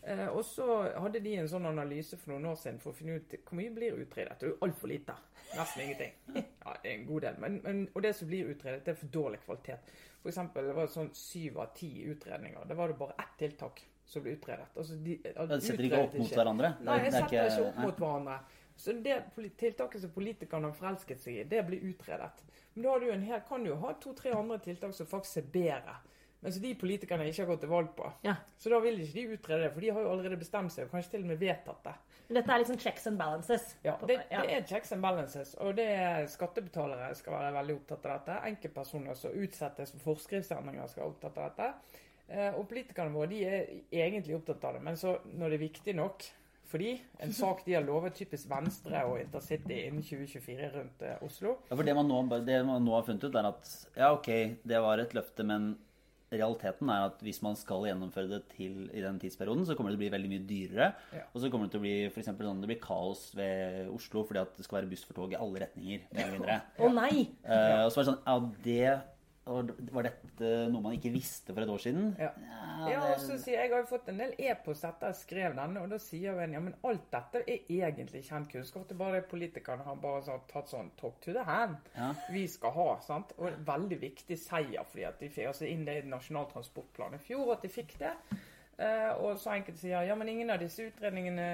[0.01, 0.65] Eh, og så
[0.95, 3.73] hadde de en sånn analyse for noen år siden for å finne ut hvor mye
[3.75, 4.37] blir utredet.
[4.39, 5.15] Det er jo altfor lite.
[5.55, 6.15] Nesten ingenting.
[6.69, 7.37] Ja, det er en god del.
[7.41, 9.93] Men, men, og det som blir utredet, det er for dårlig kvalitet.
[10.21, 12.67] For eksempel, det var sånn syv av ti utredninger.
[12.69, 14.67] Det var det bare ett tiltak som ble utredet.
[14.75, 16.71] Altså, de, de setter ikke opp mot hverandre?
[16.85, 17.87] Nei, jeg er setter ikke opp nei.
[17.87, 18.37] mot hverandre.
[18.79, 19.17] Så det
[19.59, 22.45] tiltaket som politikerne har forelsket seg i, det blir utredet.
[22.73, 25.49] Men da har du hel, kan du jo ha to-tre andre tiltak som faktisk er
[25.53, 25.97] bedre.
[26.41, 28.09] Men så de politikerne ikke har gått til valg på.
[28.23, 28.35] Ja.
[28.57, 30.93] Så da vil ikke de utrede det, for de har jo allerede bestemt seg, og
[30.95, 31.95] kanskje til og med vedtatt det.
[32.29, 33.63] Dette er liksom checks and balances.
[33.83, 38.05] Ja, det, det er checks and balances, og det er skattebetalere skal være veldig opptatt
[38.05, 38.37] av dette.
[38.53, 41.97] Enkeltpersoner som utsettes for forskriftsendringer skal være opptatt av dette.
[42.29, 43.71] Eh, Og politikerne våre de er
[44.05, 46.29] egentlig opptatt av det, men så når det er viktig nok
[46.69, 46.91] fordi
[47.25, 51.73] en sak de har lovet typisk Venstre og Intercity innen 2024 rundt eh, Oslo Ja,
[51.73, 54.29] for det man, nå, det man nå har funnet ut, er at ja, ok,
[54.69, 55.71] det var et løfte, men
[56.31, 59.97] realiteten er at hvis man skal gjennomføre det til i den tidsperioden, så kommer det
[59.97, 60.89] til å bli veldig mye dyrere.
[61.15, 61.25] Ja.
[61.33, 64.43] Og så kommer det til å bli for sånn, det blir kaos ved Oslo fordi
[64.43, 66.05] at det skal være buss for tog i alle retninger.
[66.13, 66.59] Å ja.
[66.81, 67.29] oh, nei!
[67.45, 68.83] Uh, og så var det sånn Ja, det
[69.49, 72.11] Var dette noe man ikke visste for et år siden?
[72.21, 72.29] Ja.
[72.89, 75.55] Ja, og så sier Jeg jeg har jo fått en del e-post etter jeg skrev
[75.57, 78.85] denne, og da sier en ja, men alt dette er egentlig kjent kunnskap.
[78.87, 81.89] Det er bare det politikerne har bare sånn, tatt sånn talk to the hand.
[81.97, 82.11] Ja.
[82.33, 83.33] Vi skal ha, sant.
[83.37, 87.17] Og en veldig viktig seier fordi at de fikk altså inn det i Nasjonal transportplan
[87.17, 88.15] i fjor, at de fikk det.
[88.79, 91.47] Uh, og så enkelte sier ja, men ingen av disse utredningene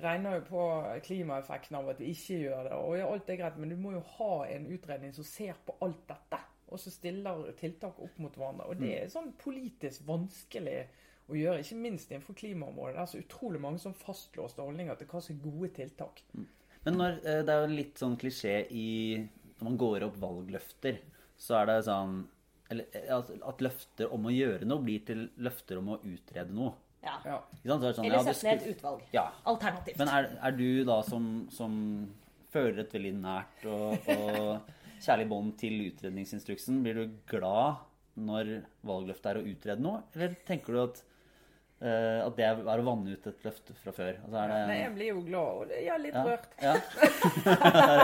[0.00, 0.62] regner jo på
[1.04, 2.78] klimaeffekten av at de ikke gjør det.
[2.80, 5.76] Og ja, alt er greit, men du må jo ha en utredning som ser på
[5.84, 6.40] alt dette.
[6.74, 8.66] Og så stiller tiltak opp mot hverandre.
[8.70, 10.80] Og det er sånn politisk vanskelig
[11.30, 12.96] å gjøre, ikke minst innenfor klimaområdet.
[12.96, 16.22] Det er så utrolig mange sånn fastlåste holdninger til hva som er gode tiltak.
[16.84, 18.88] Men når, eh, det er jo litt sånn klisjé i
[19.54, 20.98] Når man går opp valgløfter,
[21.38, 22.26] så er det sånn
[22.70, 26.74] eller, eh, At løfter om å gjøre noe blir til løfter om å utrede noe.
[27.04, 27.40] Ja.
[27.62, 29.02] Sånn, Eller ja, sette ned et utvalg.
[29.12, 29.30] Ja.
[29.44, 29.98] Alternativt.
[29.98, 31.74] Men er, er du da som, som
[32.50, 34.72] føler et veldig nært og, og
[35.04, 37.82] kjærlig bånd til utredningsinstruksen, blir du glad
[38.14, 38.54] når
[38.86, 41.00] valgløftet er å utrede noe, eller tenker du at,
[41.82, 44.20] uh, at det er å vanne ut et løfte fra før?
[44.22, 46.48] Altså det, Nei, jeg blir jo glad, og det- jeg er litt ja, rørt.
[46.62, 46.74] ja.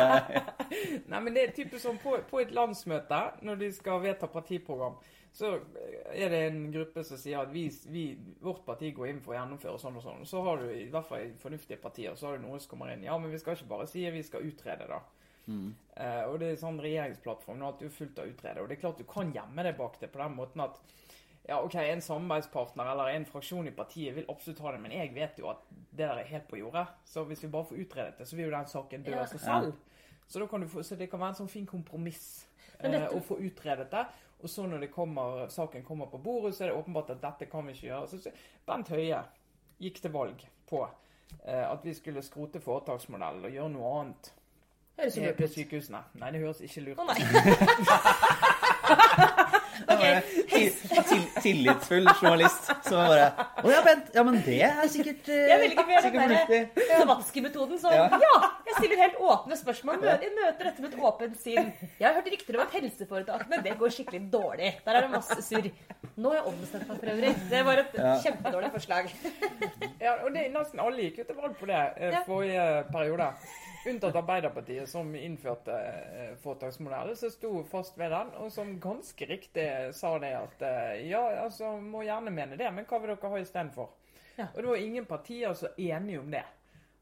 [1.12, 4.98] Nei, men det er typisk sånn på, på et landsmøte, når de skal vedta partiprogram,
[5.30, 5.52] så
[6.10, 8.04] er det en gruppe som sier at vi, vi,
[8.42, 10.24] vårt parti går inn for å gjennomføre sånn og sånn.
[10.26, 12.90] Så har du, i hvert fall i fornuftige partier, så har du noen som kommer
[12.90, 13.06] inn.
[13.06, 14.98] Ja, men vi skal ikke bare si at vi skal utrede, da.
[15.96, 18.60] Eh, og det er sånn regjeringsplattform nå at du er fullt av utrede.
[18.62, 20.78] Og det er klart du kan gjemme deg bak det på den måten at
[21.48, 25.10] ja, ok, en samarbeidspartner eller en fraksjon i partiet vil absolutt ha det, men jeg
[25.14, 26.86] vet jo at det der er helt på jordet.
[27.04, 29.22] Så hvis vi bare får utredet det, så vil jo den saken dø Ja.
[29.24, 29.72] av seg selv.
[30.28, 32.46] Så, da kan du få, så det kan være en sånn fin kompromiss
[32.82, 34.06] Men dette- eh, å få utredet det.
[34.42, 37.50] Og så når det kommer, saken kommer på bordet, så er det åpenbart at dette
[37.50, 38.08] kan vi ikke gjøre.
[38.08, 38.30] Så, så
[38.66, 39.24] Bent Høie
[39.80, 40.88] gikk til valg på
[41.44, 44.32] eh, at vi skulle skrote foretaksmodellen og gjøre noe annet
[45.00, 46.00] Høres eh, lurt på sykehusene.
[46.20, 47.06] Nei, det høres ikke lurt Å ut.
[47.10, 47.18] nei.
[49.90, 50.20] Okay.
[50.50, 50.70] Til,
[51.08, 53.26] til, tillitsfull journalist som bare
[53.64, 54.10] Å ja, Bent.
[54.14, 56.84] Ja, men det er sikkert, uh, Jeg velger mer den derre fornuftig.
[57.00, 57.76] Savatski-metoden.
[57.80, 58.04] Så Ja.
[58.22, 58.34] ja,
[58.68, 60.04] jeg stiller helt åpne spørsmål.
[60.04, 61.72] Jeg møter dette med et åpent sinn.
[61.98, 64.70] Jeg har hørt rykter om at helseforetakene det går skikkelig dårlig.
[64.84, 65.70] Der er det masse surr.
[66.20, 67.32] Nå har jeg ombestemt meg for øvrig.
[67.54, 68.12] Det var et Ja.
[68.26, 69.10] kjempedårlig forslag.
[70.00, 72.22] Ja, og det, nesten alle gikk jo til valg på det eh, Ja.
[72.28, 73.32] forrige periode.
[73.86, 79.64] Unntatt Arbeiderpartiet, som innførte eh, foretaksmodellen, som sto fast ved den, og som ganske riktig
[79.96, 83.40] sa det at eh, ja, altså, må gjerne mene det, men hva vil dere ha
[83.40, 83.88] istedenfor?
[84.36, 84.50] Ja.
[84.50, 86.44] Og det var ingen partier som enige om det.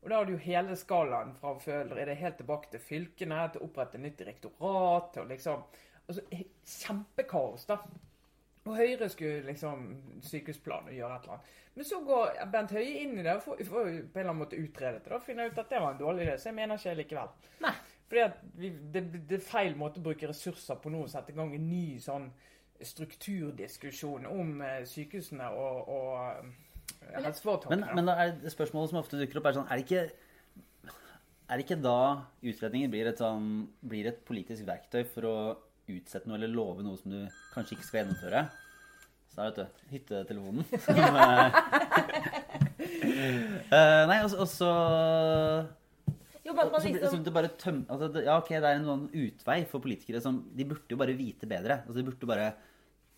[0.03, 3.41] Og da har du jo hele skalaen fra føler, er det helt tilbake til fylkene,
[3.51, 5.65] til å opprette nytt direktorat, å liksom
[6.07, 6.23] altså,
[6.63, 7.81] Kjempekaos, da.
[8.69, 9.87] Og Høyre skulle liksom
[10.29, 11.55] sykehusplan og gjøre et eller annet.
[11.79, 14.43] Men så går Bent Høie inn i det og får, får på en eller annen
[14.43, 15.13] måte utredet det.
[15.15, 16.37] og finner ut at det var en dårlig idé.
[16.37, 17.33] Så jeg mener ikke det likevel.
[17.65, 17.75] Nei.
[18.09, 21.35] Fordi at vi, det, det er feil måte å bruke ressurser på nå å sette
[21.35, 22.31] i gang en ny sånn
[22.89, 27.83] strukturdiskusjon om eh, sykehusene og, og helseforetakene.
[27.85, 30.93] Men, men da er det spørsmålet som ofte dukker opp, er sånn Er det ikke,
[31.49, 32.01] er det ikke da
[32.43, 35.37] utredninger blir et, sånn, blir et politisk verktøy for å
[35.97, 37.21] utsette noe eller love noe som du
[37.55, 38.43] kanskje ikke skal gjennomføre?
[39.33, 40.65] Så er vet du hyttetelefonen.
[43.73, 44.71] uh, nei, og så- og så
[46.45, 48.65] Jo, man, man så, blir- så liksom, det bare tøm, altså, det, Ja, ok, det
[48.65, 51.83] er en sånn utvei for politikere som De burde jo bare vite bedre.
[51.85, 52.53] Altså, de burde bare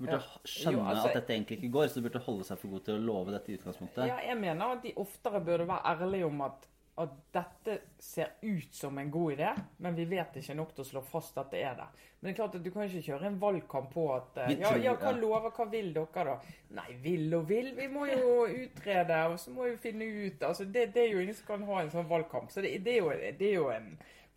[0.01, 0.21] burde Ja.
[0.45, 2.85] skjønne Jo, altså- at dette egentlig ikke går, så de burde holde seg for gode
[2.85, 4.07] til å love dette i utgangspunktet.
[4.09, 6.67] Ja, jeg mener at de oftere burde være ærlige om at,
[7.01, 10.89] at dette ser ut som en god idé, men vi vet ikke nok til å
[10.89, 11.87] slå fast at det er det.
[12.21, 14.75] Men det er klart at du kan ikke kjøre en valgkamp på at uh, Ja,
[14.77, 16.37] ja hva lover, hva vil dere da?
[16.77, 17.73] Nei, vil og vil.
[17.79, 20.43] Vi må jo utrede, og så må vi finne ut.
[20.45, 22.53] Altså, det, det er jo ingen som kan ha en sånn valgkamp.
[22.53, 23.91] Så det, det, er, jo, det er jo en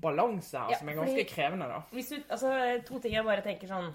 [0.03, 1.81] balanse her Ja, som er fordi- ganske krevende, da.
[1.91, 2.55] hvis du, altså,
[2.87, 3.91] to ting jeg bare tenker sånn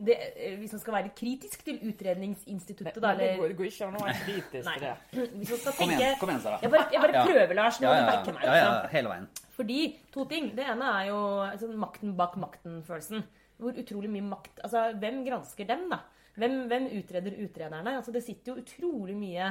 [0.00, 3.96] det, eh, Hvis man skal være kritisk til Utredningsinstituttet, da, eller det går ikke an
[3.98, 4.94] å være kritisk til det.
[5.40, 6.58] Hvis man skal Kom igjen, kom igjen, Sara.
[6.62, 7.24] Jeg bare, jeg bare Ja.
[7.26, 7.80] prøver, Lars.
[7.80, 8.32] Nå Ja, ja, ja.
[8.32, 8.44] meg.
[8.44, 9.28] ja, ja, hele veien.
[9.56, 9.80] Fordi
[10.12, 10.54] to ting.
[10.56, 13.24] Det ene er jo altså, makten bak makten-følelsen.
[13.60, 15.98] Hvor utrolig mye makt Altså, hvem gransker dem, da?
[16.40, 17.96] Hvem, hvem utreder utrederne?
[17.98, 19.50] Altså, det sitter jo utrolig mye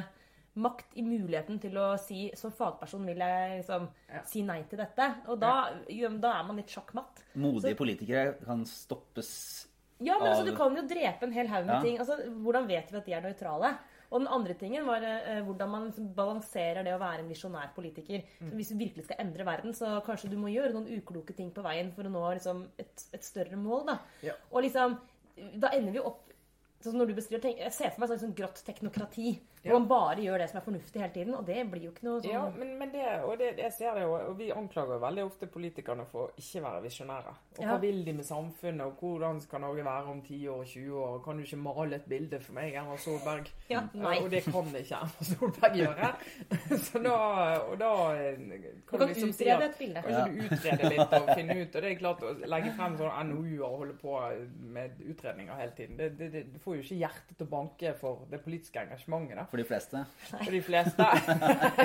[0.60, 4.24] makt i muligheten til å si Som fagperson vil jeg liksom Ja.
[4.26, 5.16] si nei til dette.
[5.28, 7.22] Og da, jo, da er man litt sjakkmatt.
[7.36, 9.68] Modige politikere kan stoppes
[10.00, 11.82] Ja, men altså, du kan jo drepe en hel haug med Ja.
[11.84, 11.98] ting.
[12.00, 13.74] Altså, hvordan vet vi at de er nøytrale?
[14.10, 17.74] Og den andre tingen var eh, hvordan man liksom balanserer det å være en visjonær
[17.76, 18.24] politiker.
[18.40, 18.50] Mm.
[18.50, 21.52] Så hvis du virkelig skal endre verden, så kanskje du må gjøre noen ukloke ting
[21.54, 23.86] på veien for å nå liksom, et, et større mål.
[23.92, 24.00] Da.
[24.26, 24.34] Ja.
[24.52, 24.98] Og liksom,
[25.62, 26.26] da ender vi opp
[26.82, 29.34] sånn når du beskriver, tenk, Jeg ser for meg sånn, sånn grått teknokrati.
[29.64, 31.34] Hvor man bare gjør det som er fornuftig hele tiden.
[31.36, 33.94] Og det blir jo ikke noe sånn Ja, men, men det, og det, jeg ser
[33.98, 37.34] det jo, og vi anklager jo veldig ofte politikerne for å ikke være visjonære.
[37.58, 37.78] Og hva Ja.
[37.84, 41.20] vil de med samfunnet, og hvordan skal Norge være om 10 år 20 år?
[41.26, 43.52] Kan du ikke male et bilde for meg, Erna Solberg?
[43.70, 44.16] Ja, nei.
[44.24, 46.14] Og det kan ikke Erna Solberg gjøre.
[46.88, 47.18] Så da,
[47.68, 50.02] og da kan Du kan liksom si utrede at- et bilde.
[50.08, 51.76] Kanskje du utrede litt og finne ut.
[51.76, 54.16] Og det er klart å legge frem sånne NOU-er og holde på
[54.78, 55.98] med utredninger hele tiden.
[55.98, 59.36] Det, det, det, du får jo ikke hjertet til å banke for det politiske engasjementet.
[59.36, 60.04] da for de fleste.
[60.32, 61.08] for de fleste.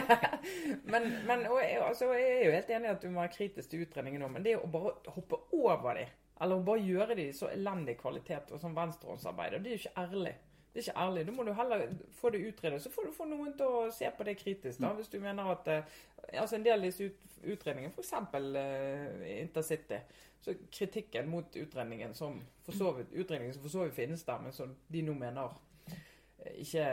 [0.92, 3.34] men men og jeg, altså, jeg er jo helt enig i at du må være
[3.36, 6.08] kritisk til utredningen nå, men det å bare hoppe over de,
[6.40, 10.04] eller å bare gjøre de så elendig kvalitet og sånn venstrehåndsarbeid, det er jo ikke
[10.06, 10.34] ærlig.
[10.74, 11.26] Det er ikke ærlig.
[11.26, 11.84] Da må du heller
[12.18, 12.82] få det utredet.
[12.82, 14.80] Så får du få noen til å se på det kritisk.
[14.82, 15.92] da, Hvis du mener at eh,
[16.40, 18.12] altså En del av disse ut, utredningene, f.eks.
[18.34, 20.00] Uh, Intercity,
[20.40, 24.40] så kritikken mot utredningen som for så vidt, utredningen som for så vidt finnes der,
[24.42, 25.54] men som de nå mener
[25.86, 25.94] eh,
[26.60, 26.86] ikke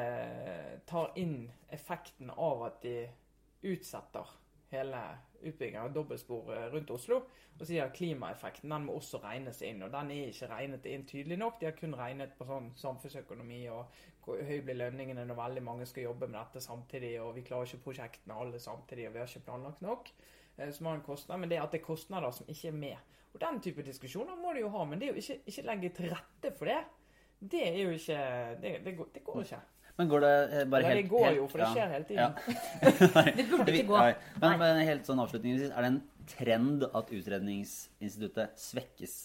[0.88, 2.96] tar inn effekten av at de
[3.68, 4.28] utsetter
[4.72, 5.02] hele
[5.42, 7.18] utbyggingen av dobbeltspor eh, rundt Oslo,
[7.60, 9.82] og sier at klimaeffekten den må også regnes inn.
[9.84, 11.60] Og den er ikke regnet inn tydelig nok.
[11.60, 13.92] De har kun regnet på sånn samfunnsøkonomi og
[14.24, 17.68] hvor høy blir lønningene når veldig mange skal jobbe med dette samtidig, og vi klarer
[17.68, 20.14] ikke prosjektene alle samtidig, og vi har ikke planlagt nok.
[20.58, 22.80] eh, Som har en kostnad, men det er at det er kostnader som ikke er
[22.86, 22.98] med.
[23.34, 25.90] Og Den type diskusjoner må de jo ha, men det er jo ikke, ikke legge
[25.96, 26.82] til rette for det.
[27.42, 28.18] Det er jo ikke
[28.62, 29.62] Det, det, går, det går ikke.
[29.98, 31.74] Men går det eh, bare helt det går helt- jo, for det ja.
[31.74, 32.24] skjer hele tiden.
[32.24, 33.34] Ja.
[33.38, 33.98] Det burde ikke gå.
[33.98, 34.14] Nei.
[34.42, 36.00] Men, men helt sånn avslutningsvis, er det en
[36.32, 39.20] trend at Utredningsinstituttet svekkes?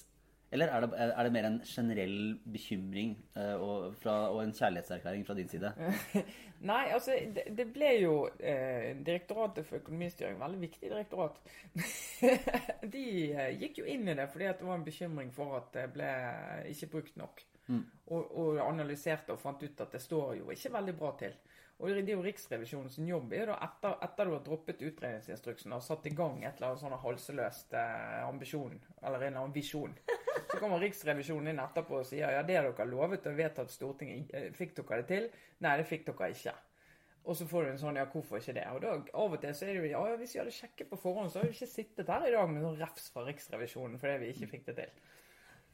[0.52, 2.18] Eller er det, er det mer en generell
[2.52, 5.72] bekymring uh, og, fra, og en kjærlighetserklæring fra din side?
[6.70, 11.42] Nei, altså det, det ble jo eh, Direktoratet for økonomistyring, veldig viktig direktorat.
[12.94, 15.68] De eh, gikk jo inn i det fordi at det var en bekymring for at
[15.74, 16.08] det ble
[16.70, 17.44] ikke brukt nok.
[18.06, 21.32] Og, og analyserte og fant ut at det står jo ikke veldig bra til.
[21.76, 25.82] Og det er jo Riksrevisjonens jobb er da etter, etter du har droppet utredningsinstruksen og
[25.84, 29.92] satt i gang et eller annet sånn halseløst eh, ambisjon, eller en eller annen visjon,
[30.48, 34.48] så kommer Riksrevisjonen inn etterpå og sier ja, det dere lovet og vedtatt Stortinget, eh,
[34.56, 35.28] fikk dere det til?
[35.66, 36.56] Nei, det fikk dere ikke.
[37.26, 38.64] Og så får du en sånn ja, hvorfor ikke det?
[38.72, 41.00] Og da av og til så er det jo ja, hvis vi hadde sjekket på
[41.02, 44.16] forhånd, så hadde vi ikke sittet her i dag med sånn refs fra Riksrevisjonen fordi
[44.22, 44.96] vi ikke fikk det til.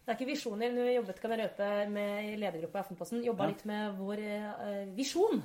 [0.03, 0.73] Det er ikke visjoner.
[0.75, 3.51] nå jobbet kan jeg røpe, med i ledergruppa i Aftenposten, jobba Ja.
[3.55, 5.43] litt med vår uh, visjon.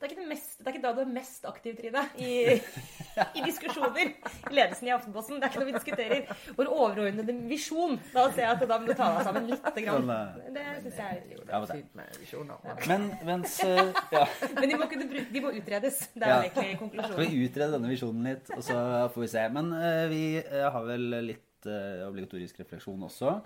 [0.00, 2.54] Det er, ikke det, mest, det er ikke da du er mest aktiv, Trine, i,
[3.36, 5.36] i diskusjoner i ledelsen i Aftenposten.
[5.36, 6.30] Det er ikke noe vi diskuterer.
[6.56, 7.98] Vår overordnede visjon.
[8.14, 9.68] Da ser jeg at da må du ta deg sammen litt.
[9.84, 10.08] Grann.
[10.16, 12.64] Eh, Det syns jeg er litt Ja, fint med visjoner.
[12.64, 14.24] men- Men mens eh, ja,
[14.56, 16.00] Men de må, kunne, bru- de må utredes.
[16.16, 16.40] Det er Ja.
[16.48, 17.20] egentlig Skal konklusjonen.
[17.36, 18.80] vi utrede denne visjonen litt, og så
[19.12, 19.48] får vi se.
[19.52, 23.42] Men uh, vi har vel litt uh, obligatorisk refleksjon også.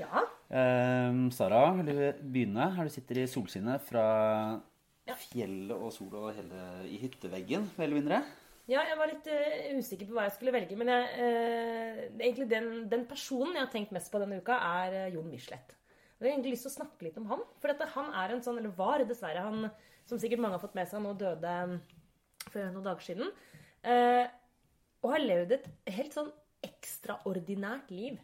[0.00, 0.24] Ja.
[0.48, 1.96] Um, Sara, vil du
[2.32, 2.70] begynne?
[2.74, 4.04] Her du sitter i solskinnet fra
[5.28, 8.20] fjellet og sola og hele i hytteveggen, mer eller mindre.
[8.70, 10.78] Ja, jeg var litt uh, usikker på hva jeg skulle velge.
[10.78, 14.96] Men jeg, uh, egentlig den, den personen jeg har tenkt mest på denne uka, er
[14.96, 15.76] uh, Jon Michelet.
[16.20, 17.42] Jeg har egentlig lyst til å snakke litt om han.
[17.60, 19.70] For dette, han er en sånn, eller var dessverre, han
[20.08, 21.54] som sikkert mange har fått med seg, nå døde
[22.46, 23.30] for noen dager siden.
[25.00, 26.28] Og har levd et helt sånn
[26.66, 28.18] ekstraordinært liv.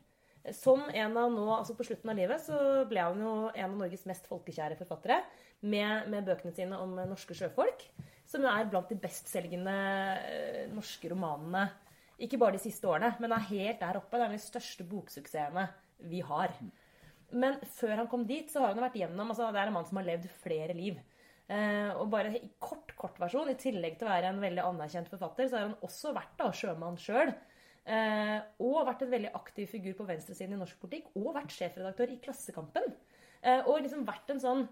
[0.54, 3.78] Som en av nå, altså På slutten av livet så ble han jo en av
[3.80, 5.22] Norges mest folkekjære forfattere
[5.66, 7.88] med, med bøkene sine om norske sjøfolk.
[8.26, 9.74] som jo er blant de bestselgende
[10.18, 11.68] eh, norske romanene.
[12.22, 14.18] Ikke bare de siste årene, men er helt der oppe.
[14.18, 15.66] Det er de største boksuksessene
[16.10, 16.54] vi har.
[17.30, 19.86] Men før han kom dit, så har han vært gjennom altså Det er en mann
[19.88, 20.98] som har levd flere liv.
[21.46, 25.10] Eh, og bare i kort, kort versjon, i tillegg til å være en veldig anerkjent
[25.12, 27.30] forfatter, så har han også vært da sjømann sjøl.
[27.30, 27.55] Eh,
[27.86, 31.12] og vært en veldig aktiv figur på venstresiden i norsk politikk.
[31.16, 32.88] Og vært sjefredaktør i Klassekampen.
[33.42, 34.64] Eh, og liksom vært en sånn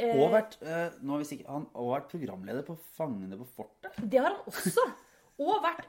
[0.00, 3.46] eh, Og vært, eh, nå har vi sikkert, han, og vært programleder på Fangene på
[3.54, 4.00] fortet.
[4.02, 4.86] Det har han også.
[5.40, 5.86] Og vært,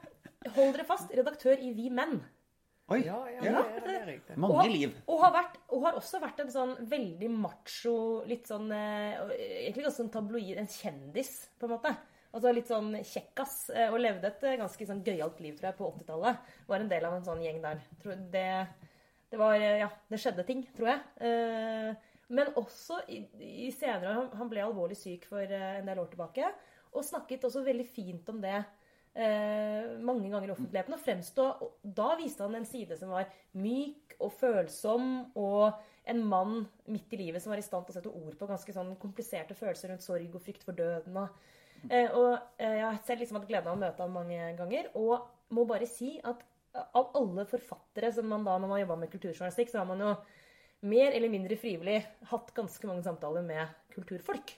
[0.54, 2.20] hold dere fast, redaktør i Vi Menn.
[2.92, 2.98] Oi!
[3.06, 3.62] Ja, ja, Ja.
[3.62, 4.36] det, er- det er riktig.
[4.42, 4.94] Mange og, liv.
[5.08, 7.94] Og har, vært, og har også vært en sånn veldig macho,
[8.28, 11.94] litt sånn eh, Egentlig ganske sånn tabloid En kjendis, på en måte.
[12.32, 13.56] Altså litt sånn kjekkas.
[13.74, 16.52] eh, Og levde et eh, ganske sånn gøyalt liv, tror jeg, på 80-tallet.
[16.70, 17.82] Var en del av en sånn gjeng der.
[18.32, 18.46] Det,
[19.32, 21.96] det var eh, Ja, det skjedde ting, tror jeg.
[22.32, 23.18] Men også i,
[23.66, 26.48] i senere han, ble alvorlig syk for en del år tilbake.
[26.96, 28.56] Og snakket også veldig fint om det
[29.14, 30.96] eh, mange ganger i offentligheten.
[30.96, 31.46] Og fremstå
[32.00, 33.28] Da viste han en side som var
[33.60, 35.72] myk og følsom, og
[36.08, 38.74] en mann midt i livet som var i stand til å sette ord på ganske
[38.74, 41.16] sånn kompliserte følelser rundt sorg og frykt for døden.
[41.20, 41.50] Og,
[42.14, 45.28] og eh, jeg har selv liksom hatt gleden av å møte ham mange ganger, og
[45.52, 49.12] må bare si at av alle forfattere som man da, når man har jobba med
[49.12, 50.12] kulturjournalistikk, så har man jo
[50.88, 54.54] mer eller mindre frivillig hatt ganske mange samtaler med kulturfolk.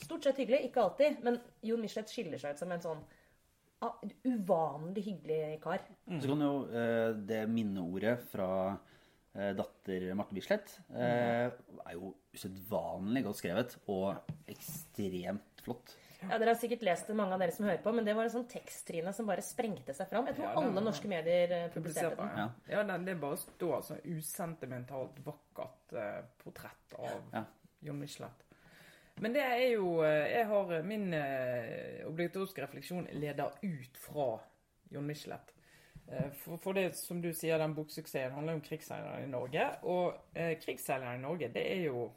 [0.00, 3.02] Stort sett hyggelig, ikke alltid, men Jon Michelet skiller seg ut som en sånn
[3.84, 3.96] ah,
[4.28, 5.84] uvanlig hyggelig kar.
[6.06, 8.50] Så kan jo eh, det minneordet fra
[9.34, 15.96] eh, datter Marte Bislett eh, er jo usedvanlig godt skrevet og ekstremt flott.
[16.22, 18.24] Ja, Dere har sikkert lest det, mange av dere som hører på, men det var
[18.24, 20.26] en sånn teksttrine som bare sprengte seg fram.
[20.30, 22.38] Jeg tror Ja, den alle norske medier eh, publiserte den.
[22.40, 22.46] ja.
[22.72, 27.44] ja den, det bare står sånn usentimentalt vakkert eh, portrett av Ja.
[27.84, 28.42] Jon Michelet.
[29.20, 34.30] Men det er jo eh, Jeg har min eh, obligatoriske refleksjon leder ut fra
[34.92, 35.52] Jon Michelet.
[36.38, 39.64] For, for det som du sier, den boksuksessen handler om krigsseilerne i Norge.
[39.90, 42.12] Og eh, krigsseilere i Norge, det er jo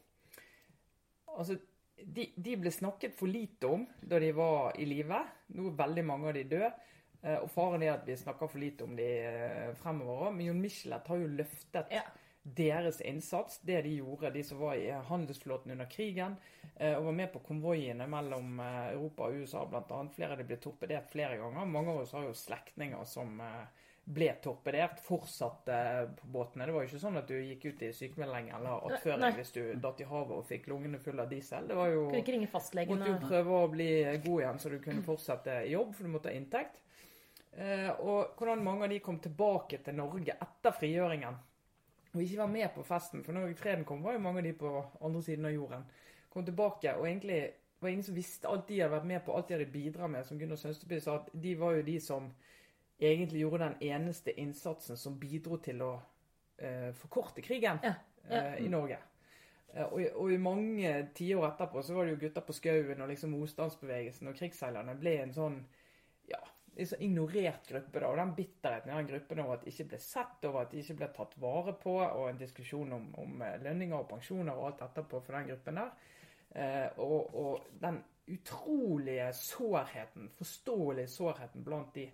[1.39, 1.56] Altså,
[2.06, 5.20] de, de ble snakket for lite om da de var i live.
[5.56, 6.72] Nå er veldig mange av de døde.
[7.22, 10.36] Eh, Og faren er at vi snakker for lite om de eh, fremover òg.
[10.38, 12.04] Men Jon Michelet har jo løftet Ja.
[12.43, 16.38] deres innsats, det de gjorde, de som var i handelsflåten under krigen,
[16.78, 20.00] eh, og var med på konvoiene mellom eh, Europa og USA bl.a.
[20.16, 21.66] Flere av de ble torpedert flere ganger.
[21.68, 23.79] Mange av oss har jo slektninger som eh,
[24.10, 25.76] ble torpedert, fortsatte
[26.18, 26.66] på båtene.
[26.66, 29.62] Det var jo ikke sånn at du gikk ut i sykemelding eller attføring hvis du
[29.82, 31.68] datt i havet og fikk lungene fulle av diesel.
[31.70, 33.89] Det var jo Kunne ikke ringe fastlegen måtte jo prøve å bli
[34.26, 36.82] god igjen så du kunne fortsette i jobb, for du måtte ha inntekt.
[37.53, 41.39] Eh, og hvordan mange av de kom tilbake til Norge etter frigjøringen.
[42.16, 44.57] Og ikke var med på festen, for når freden kom, var jo mange av de
[44.57, 44.70] på
[45.05, 45.86] andre siden av jorden.
[46.34, 47.43] Kom tilbake, og egentlig
[47.80, 50.26] var ingen som visste alt de hadde vært med på, alt de hadde bidratt med.
[50.26, 52.32] Som Gunnar Sønsteby sa, at de var jo de som
[53.00, 55.93] egentlig gjorde den eneste innsatsen som bidro til å
[56.58, 57.93] eh, forkorte krigen Ja,
[58.30, 58.36] ja.
[58.36, 58.97] eh, i Norge.
[59.74, 63.02] Eh, Og, i- og i mange tiår etterpå så var det jo gutter på skauen
[63.02, 65.60] og liksom motstandsbevegelsen og krigsseilerne ble en sånn
[66.28, 66.39] ja,
[66.76, 68.00] en sånn ignorert gruppe.
[68.00, 70.72] da, Og den bitterheten i den gruppen over at de ikke ble sett, over at
[70.72, 74.54] de ikke ble tatt vare på, og en diskusjon om, om eh, lønninger og pensjoner
[74.54, 75.91] og alt etterpå for den gruppen der.
[76.56, 82.10] Eh, og, og den utrolige sårheten, forståelige sårheten blant de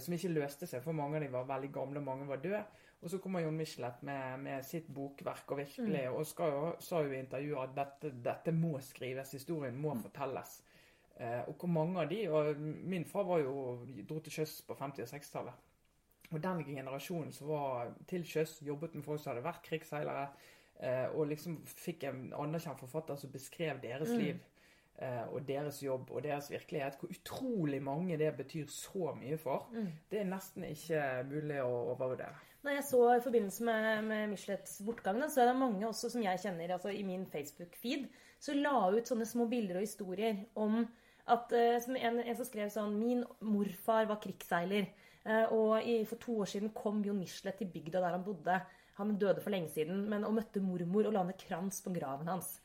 [0.00, 2.62] som ikke løste seg, for mange av dem var veldig gamle, mange var døde.
[3.04, 7.02] Og så kommer Jon Michelet med, med sitt bokverk og virkelig, og skal jo, sa
[7.04, 10.54] jo i intervjuet at dette, dette må skrives, historien må fortelles.
[11.20, 14.74] Eh, og hvor mange av de og Min far var jo, dro til sjøs på
[14.80, 15.68] 50- og 60-tallet.
[16.32, 20.24] Og den generasjonen som var til sjøs, jobbet med folk som hadde vært krigsseilere,
[20.80, 24.53] eh, og liksom fikk en anerkjent forfatter som beskrev deres liv eh,
[25.02, 26.96] og deres jobb og deres virkelighet.
[27.00, 29.68] Hvor utrolig mange det betyr så mye for.
[30.10, 32.34] Det er nesten ikke mulig å overvurdere.
[32.64, 36.22] Når jeg så i forbindelse med, med Michelets bortgang, så er det mange også som
[36.24, 38.06] jeg kjenner altså i min Facebook-feed,
[38.40, 40.78] som la ut sånne små bilder og historier om
[41.28, 44.88] at eh, som en, en som skrev sånn Min morfar var krigsseiler.
[45.24, 48.58] eh, og i, for to år siden kom Jon Michelet til bygda der han bodde.
[48.98, 52.28] Han døde for lenge siden, men og møtte mormor og la ned krans på graven
[52.30, 52.60] hans.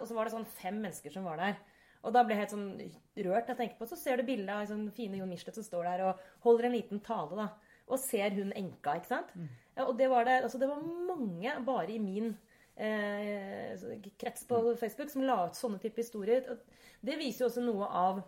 [0.00, 1.58] Og så var det sånn fem mennesker som var der.
[2.06, 2.68] Og da ble jeg helt sånn
[3.26, 3.48] rørt.
[3.48, 6.04] jeg tenker på, Så ser du bildet av sånn fine Jon Michelet som står der
[6.06, 7.36] og holder en liten tale.
[7.36, 7.48] da,
[7.88, 9.32] Og ser hun enka, ikke sant?
[9.76, 12.36] Ja, og det var det, altså det var mange bare i min
[12.76, 13.76] eh,
[14.18, 16.56] krets på Facebook som la ut sånne type historier.
[17.02, 18.22] Det viser jo også noe av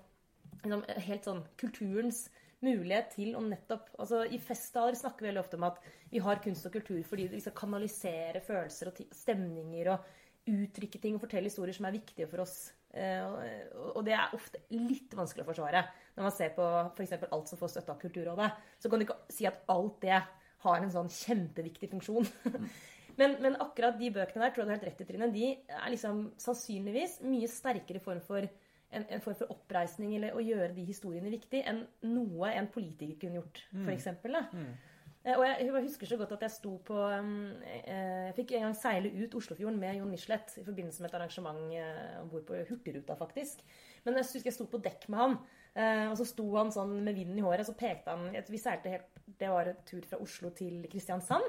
[0.63, 2.29] liksom, helt sånn kulturens
[2.65, 5.79] mulighet til å nettopp altså I festtaler snakker vi veldig ofte om at
[6.11, 10.09] vi har kunst og kultur fordi vi skal kanalisere følelser og stemninger og
[10.49, 12.57] uttrykke ting og fortelle historier som er viktige for oss.
[12.97, 13.25] Eh,
[13.93, 15.83] og det er ofte litt vanskelig å forsvare.
[16.17, 17.17] Når man ser på f.eks.
[17.29, 18.47] alt som får støtte av Kulturrådet,
[18.81, 20.23] så kan du ikke si at alt det
[20.65, 22.31] har en sånn kjempeviktig funksjon.
[23.19, 25.47] Men, men akkurat de bøkene der tror jeg du har helt rett i, Trine, de
[25.75, 28.47] er liksom sannsynligvis mye sterkere form for
[28.91, 33.19] en, en form for oppreisning eller å gjøre de historiene viktig enn noe en politiker
[33.21, 34.47] kunne gjort, for eksempel, da.
[35.25, 38.53] Eh, Og jeg, jeg husker så godt at jeg sto på um, eh, Jeg fikk
[38.55, 42.29] en gang seile ut Oslofjorden med Jon Michelet i forbindelse med et arrangement eh, om
[42.31, 43.65] bord på Hurtigruta, faktisk.
[44.05, 45.39] Men jeg husker jeg sto på dekk med han,
[46.11, 49.19] og så sto han sånn med vinden i håret, så pekte han Vi seilte helt
[49.39, 51.45] Det var en tur fra Oslo til Kristiansand.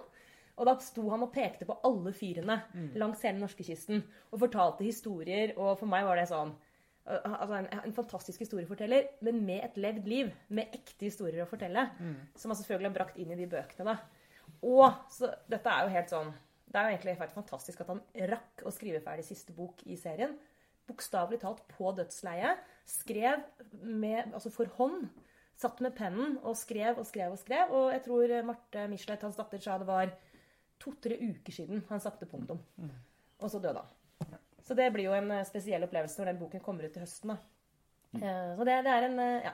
[0.60, 2.58] Og da sto han og pekte på alle fyrene
[3.00, 6.52] langs hele norskekysten og fortalte historier, og for meg var det sånn
[7.06, 10.32] altså en, en fantastisk historieforteller, men med et levd liv.
[10.50, 11.88] Med ekte historier å fortelle.
[12.38, 13.94] Som han selvfølgelig har brakt inn i de bøkene.
[13.94, 13.98] da.
[14.66, 16.32] Og så, dette er jo helt sånn
[16.70, 20.36] Det er jo egentlig fantastisk at han rakk å skrive ferdig siste bok i serien.
[20.90, 22.62] Bokstavelig talt på dødsleiet.
[22.86, 23.42] Skrev
[23.82, 25.08] med, altså for hånd.
[25.60, 27.74] Satt med pennen og skrev og skrev og skrev.
[27.74, 30.14] Og jeg tror Marte Michelet, hans datter, sa det var
[30.80, 32.62] to-tre uker siden han satte punktum.
[33.42, 33.90] Og så døde han.
[34.70, 37.34] Så det blir jo en eh, spesiell opplevelse når den boken kommer ut til høsten.
[37.34, 37.40] da.
[38.14, 38.22] Mm.
[38.58, 39.54] Så det, det er en eh, ja.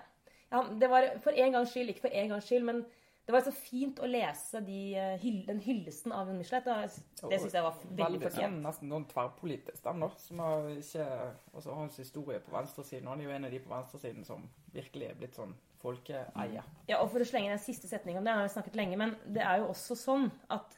[0.52, 0.62] ja.
[0.84, 2.84] Det var for en gangs skyld, ikke for en gangs skyld, men
[3.26, 6.68] det var så fint å lese de, eh, den hyllesten av Jon Michelet.
[6.68, 8.60] Det syns jeg var veldig Veldig fortjent.
[8.68, 10.10] nesten noen tverrpolitisk, den da.
[10.22, 11.08] Som har ikke
[11.56, 13.08] også hans historie på venstresiden.
[13.08, 14.44] Han er jo en av de på venstresiden som
[14.76, 16.64] virkelig er blitt sånn folkeeie.
[16.90, 19.00] Ja, og For å slenge den siste setningen om det, jeg har jo snakket lenge,
[19.00, 20.78] men det er jo også sånn at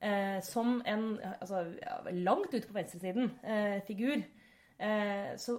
[0.00, 1.08] eh, som en
[1.40, 1.64] altså,
[2.14, 4.22] langt ute på venstresiden eh, figur,
[4.78, 5.58] eh, så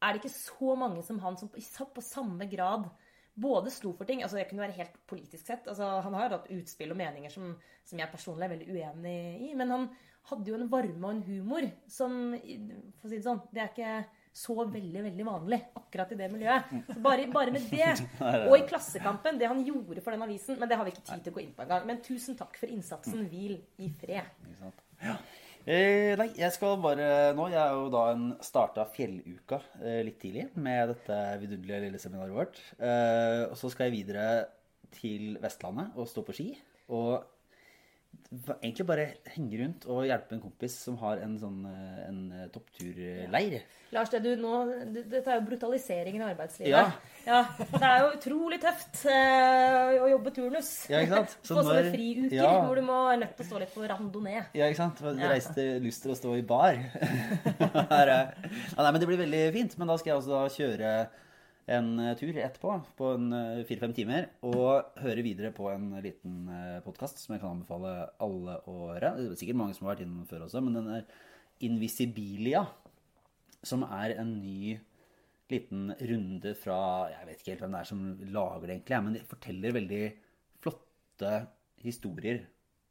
[0.00, 1.60] er det ikke så mange som han som på,
[1.94, 2.88] på samme grad
[3.40, 5.68] både slo for ting altså Det kunne være helt politisk sett.
[5.68, 7.52] altså Han har jo hatt utspill og meninger som,
[7.84, 9.18] som jeg personlig er veldig uenig
[9.48, 9.52] i.
[9.56, 9.86] Men han
[10.30, 13.70] hadde jo en varme og en humor som For å si det sånn, det er
[13.72, 13.94] ikke
[14.32, 16.70] så veldig veldig vanlig akkurat i det miljøet.
[16.86, 20.70] Så bare, bare med det, og i Klassekampen, det han gjorde for den avisen Men
[20.70, 21.86] det har vi ikke tid til å gå inn på engang.
[21.88, 23.26] Men tusen takk for innsatsen.
[23.30, 24.30] Hvil i fred.
[25.02, 25.16] Ja.
[25.68, 30.16] Eh, nei, jeg skal bare nå Jeg er jo da en starta fjelluka eh, litt
[30.22, 32.62] tidlig med dette vidunderlige lille seminaret vårt.
[32.78, 34.30] Eh, og så skal jeg videre
[34.96, 36.48] til Vestlandet og stå på ski.
[36.96, 37.20] Og
[38.62, 39.04] egentlig bare
[39.34, 42.18] henge rundt og hjelpe en kompis som har en sånn eh, en
[42.54, 43.56] toppturleir.
[43.56, 43.62] Ja.
[43.96, 44.52] Lars, det du nå,
[44.94, 46.70] det- dette er jo brutaliseringen av arbeidslivet.
[46.70, 46.92] Ja.
[47.26, 50.70] Ja, Det er jo utrolig tøft eh, å jobbe turnus.
[50.92, 51.34] Ja, ikke sant?
[51.42, 52.52] Så Få sånne når- friuker Ja.
[52.68, 54.44] hvor du må er nødt til å stå litt på randonee.
[54.54, 55.02] Ja, ikke sant?
[55.02, 56.78] Du Reiste lyst til å stå i bar.
[57.90, 59.76] Her, eh, ja, nei, men det blir veldig fint.
[59.78, 60.94] Men da skal jeg også da kjøre
[61.68, 64.28] en eh, tur etterpå på eh, fire-fem timer.
[64.48, 66.46] Og høre videre på en liten
[66.86, 69.14] podkast som jeg kan anbefale alle å høre.
[69.18, 71.10] Det er sikkert mange som har vært innom før også, men den er
[71.66, 72.64] Invisibilia.
[73.60, 74.78] Som er en ny
[75.50, 79.16] liten runde fra Jeg vet ikke helt hvem det er som lager det, egentlig, men
[79.16, 80.04] de forteller veldig
[80.62, 81.32] flotte
[81.84, 82.44] historier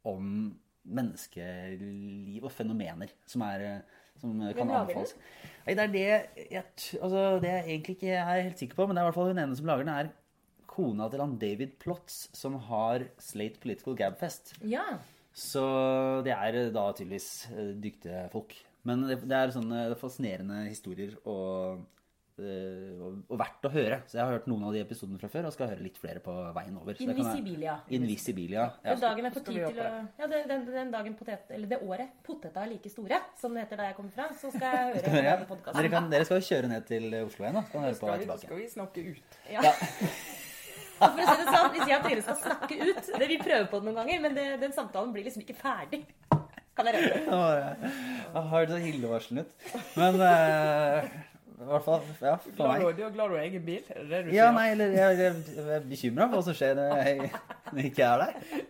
[0.10, 0.52] om
[0.90, 5.16] menneskeliv og fenomener som, er, eh, som kan anbefales.
[5.66, 6.64] Nei, det er det jeg,
[7.00, 9.32] altså, det jeg egentlig ikke er helt sikker på, men det er i hvert fall
[9.32, 10.16] hun ene som lager den, er
[10.70, 14.54] kona til han David Plotz, som har Slate Political Gabfest.
[14.64, 14.86] Ja.
[15.36, 15.64] Så
[16.26, 18.56] det er da tydeligvis eh, dyktige folk.
[18.88, 21.99] Men det, det er sånne fascinerende historier og, eh,
[22.40, 23.98] og, og verdt å høre.
[24.08, 26.22] Så jeg har hørt noen av de episodene fra før og skal høre litt flere
[26.24, 26.96] på veien over.
[26.96, 27.76] Så være- Invisibilia.
[27.90, 28.66] Invisibilia.
[28.84, 28.94] Ja.
[28.96, 32.10] Den dagen jeg får tid til å Ja, den, den, dagen potet, eller det året
[32.24, 35.14] poteta er like store, som det heter der jeg kommer fra, så skal jeg høre
[35.20, 35.38] på Ja.
[35.50, 35.80] podkasten.
[35.82, 37.66] Dere, kan, dere skal jo kjøre ned til Osloveien, da.
[37.68, 38.46] Så kan dere høre på Skal vei tilbake.
[38.48, 39.40] skal vi snakke ut?
[39.52, 39.62] Ja.
[41.00, 43.38] Og for å si det sånn, Hvis jeg og Trine skal snakke ut det Vi
[43.40, 46.02] prøver på det noen ganger, men det, den samtalen blir liksom ikke ferdig.
[46.76, 47.22] Kan jeg røpe.
[47.24, 47.92] det?
[48.36, 49.72] har høres så hillevarslende ut.
[50.00, 51.08] Men eh,
[51.60, 52.98] i hvert fall Ja, for Glad meg.
[52.98, 53.84] du, er glad du har egen bil?
[53.92, 54.56] Er det det du Ja, sier?
[54.58, 57.32] nei, eller jeg, jeg, jeg er bekymra for hva som skjer når jeg,
[57.74, 58.70] når jeg ikke er der.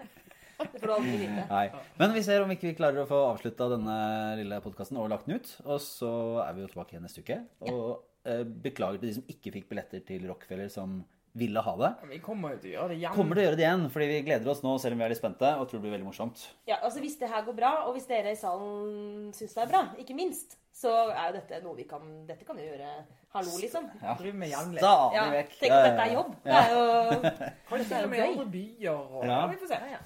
[1.50, 1.66] Nei.
[2.00, 3.96] Men vi ser om ikke vi klarer å få avslutta denne
[4.42, 5.54] lille podkasten og lagt den ut.
[5.70, 6.10] Og så
[6.44, 7.38] er vi jo tilbake igjen neste uke.
[7.70, 11.00] Og eh, beklager til de som ikke fikk billetter til Rockefeller, som
[11.40, 11.90] ville ha det.
[12.10, 13.14] Vi kommer jo til å gjøre det igjen.
[13.16, 15.14] Kommer til å gjøre det igjen, fordi vi gleder oss nå, selv om vi er
[15.14, 16.42] litt spente, og tror det blir veldig morsomt.
[16.68, 19.70] Ja, altså Hvis det her går bra, og hvis dere i salen syns det er
[19.72, 22.90] bra, ikke minst, så er jo dette noe vi kan Dette kan vi gjøre
[23.34, 23.86] hallo, liksom.
[24.02, 24.14] Ja.
[24.18, 24.62] Drive med Ja,
[25.34, 25.52] vekk.
[25.60, 26.30] Tenk at dette er jobb.
[26.46, 26.84] Det er jo
[27.70, 28.24] Kanskje det er jo gøy.
[28.30, 28.94] andre byer.
[28.94, 29.30] Og, Ja.
[29.34, 29.42] ja.
[29.52, 29.80] vi får se.
[29.80, 30.00] Ja, ja.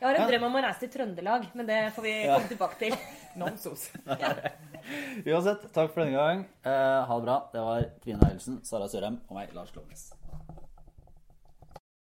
[0.00, 2.38] Jeg har en drøm om å reise til Trøndelag, men det får vi Ja.
[2.38, 2.96] komme tilbake til.
[3.42, 3.90] Namsos.
[5.26, 6.46] Uansett, takk for denne gang.
[6.64, 7.36] Eh, ha det bra.
[7.52, 10.08] Det var Trine Eilertsen, Sara Sørheim og meg, Lars Klomnes.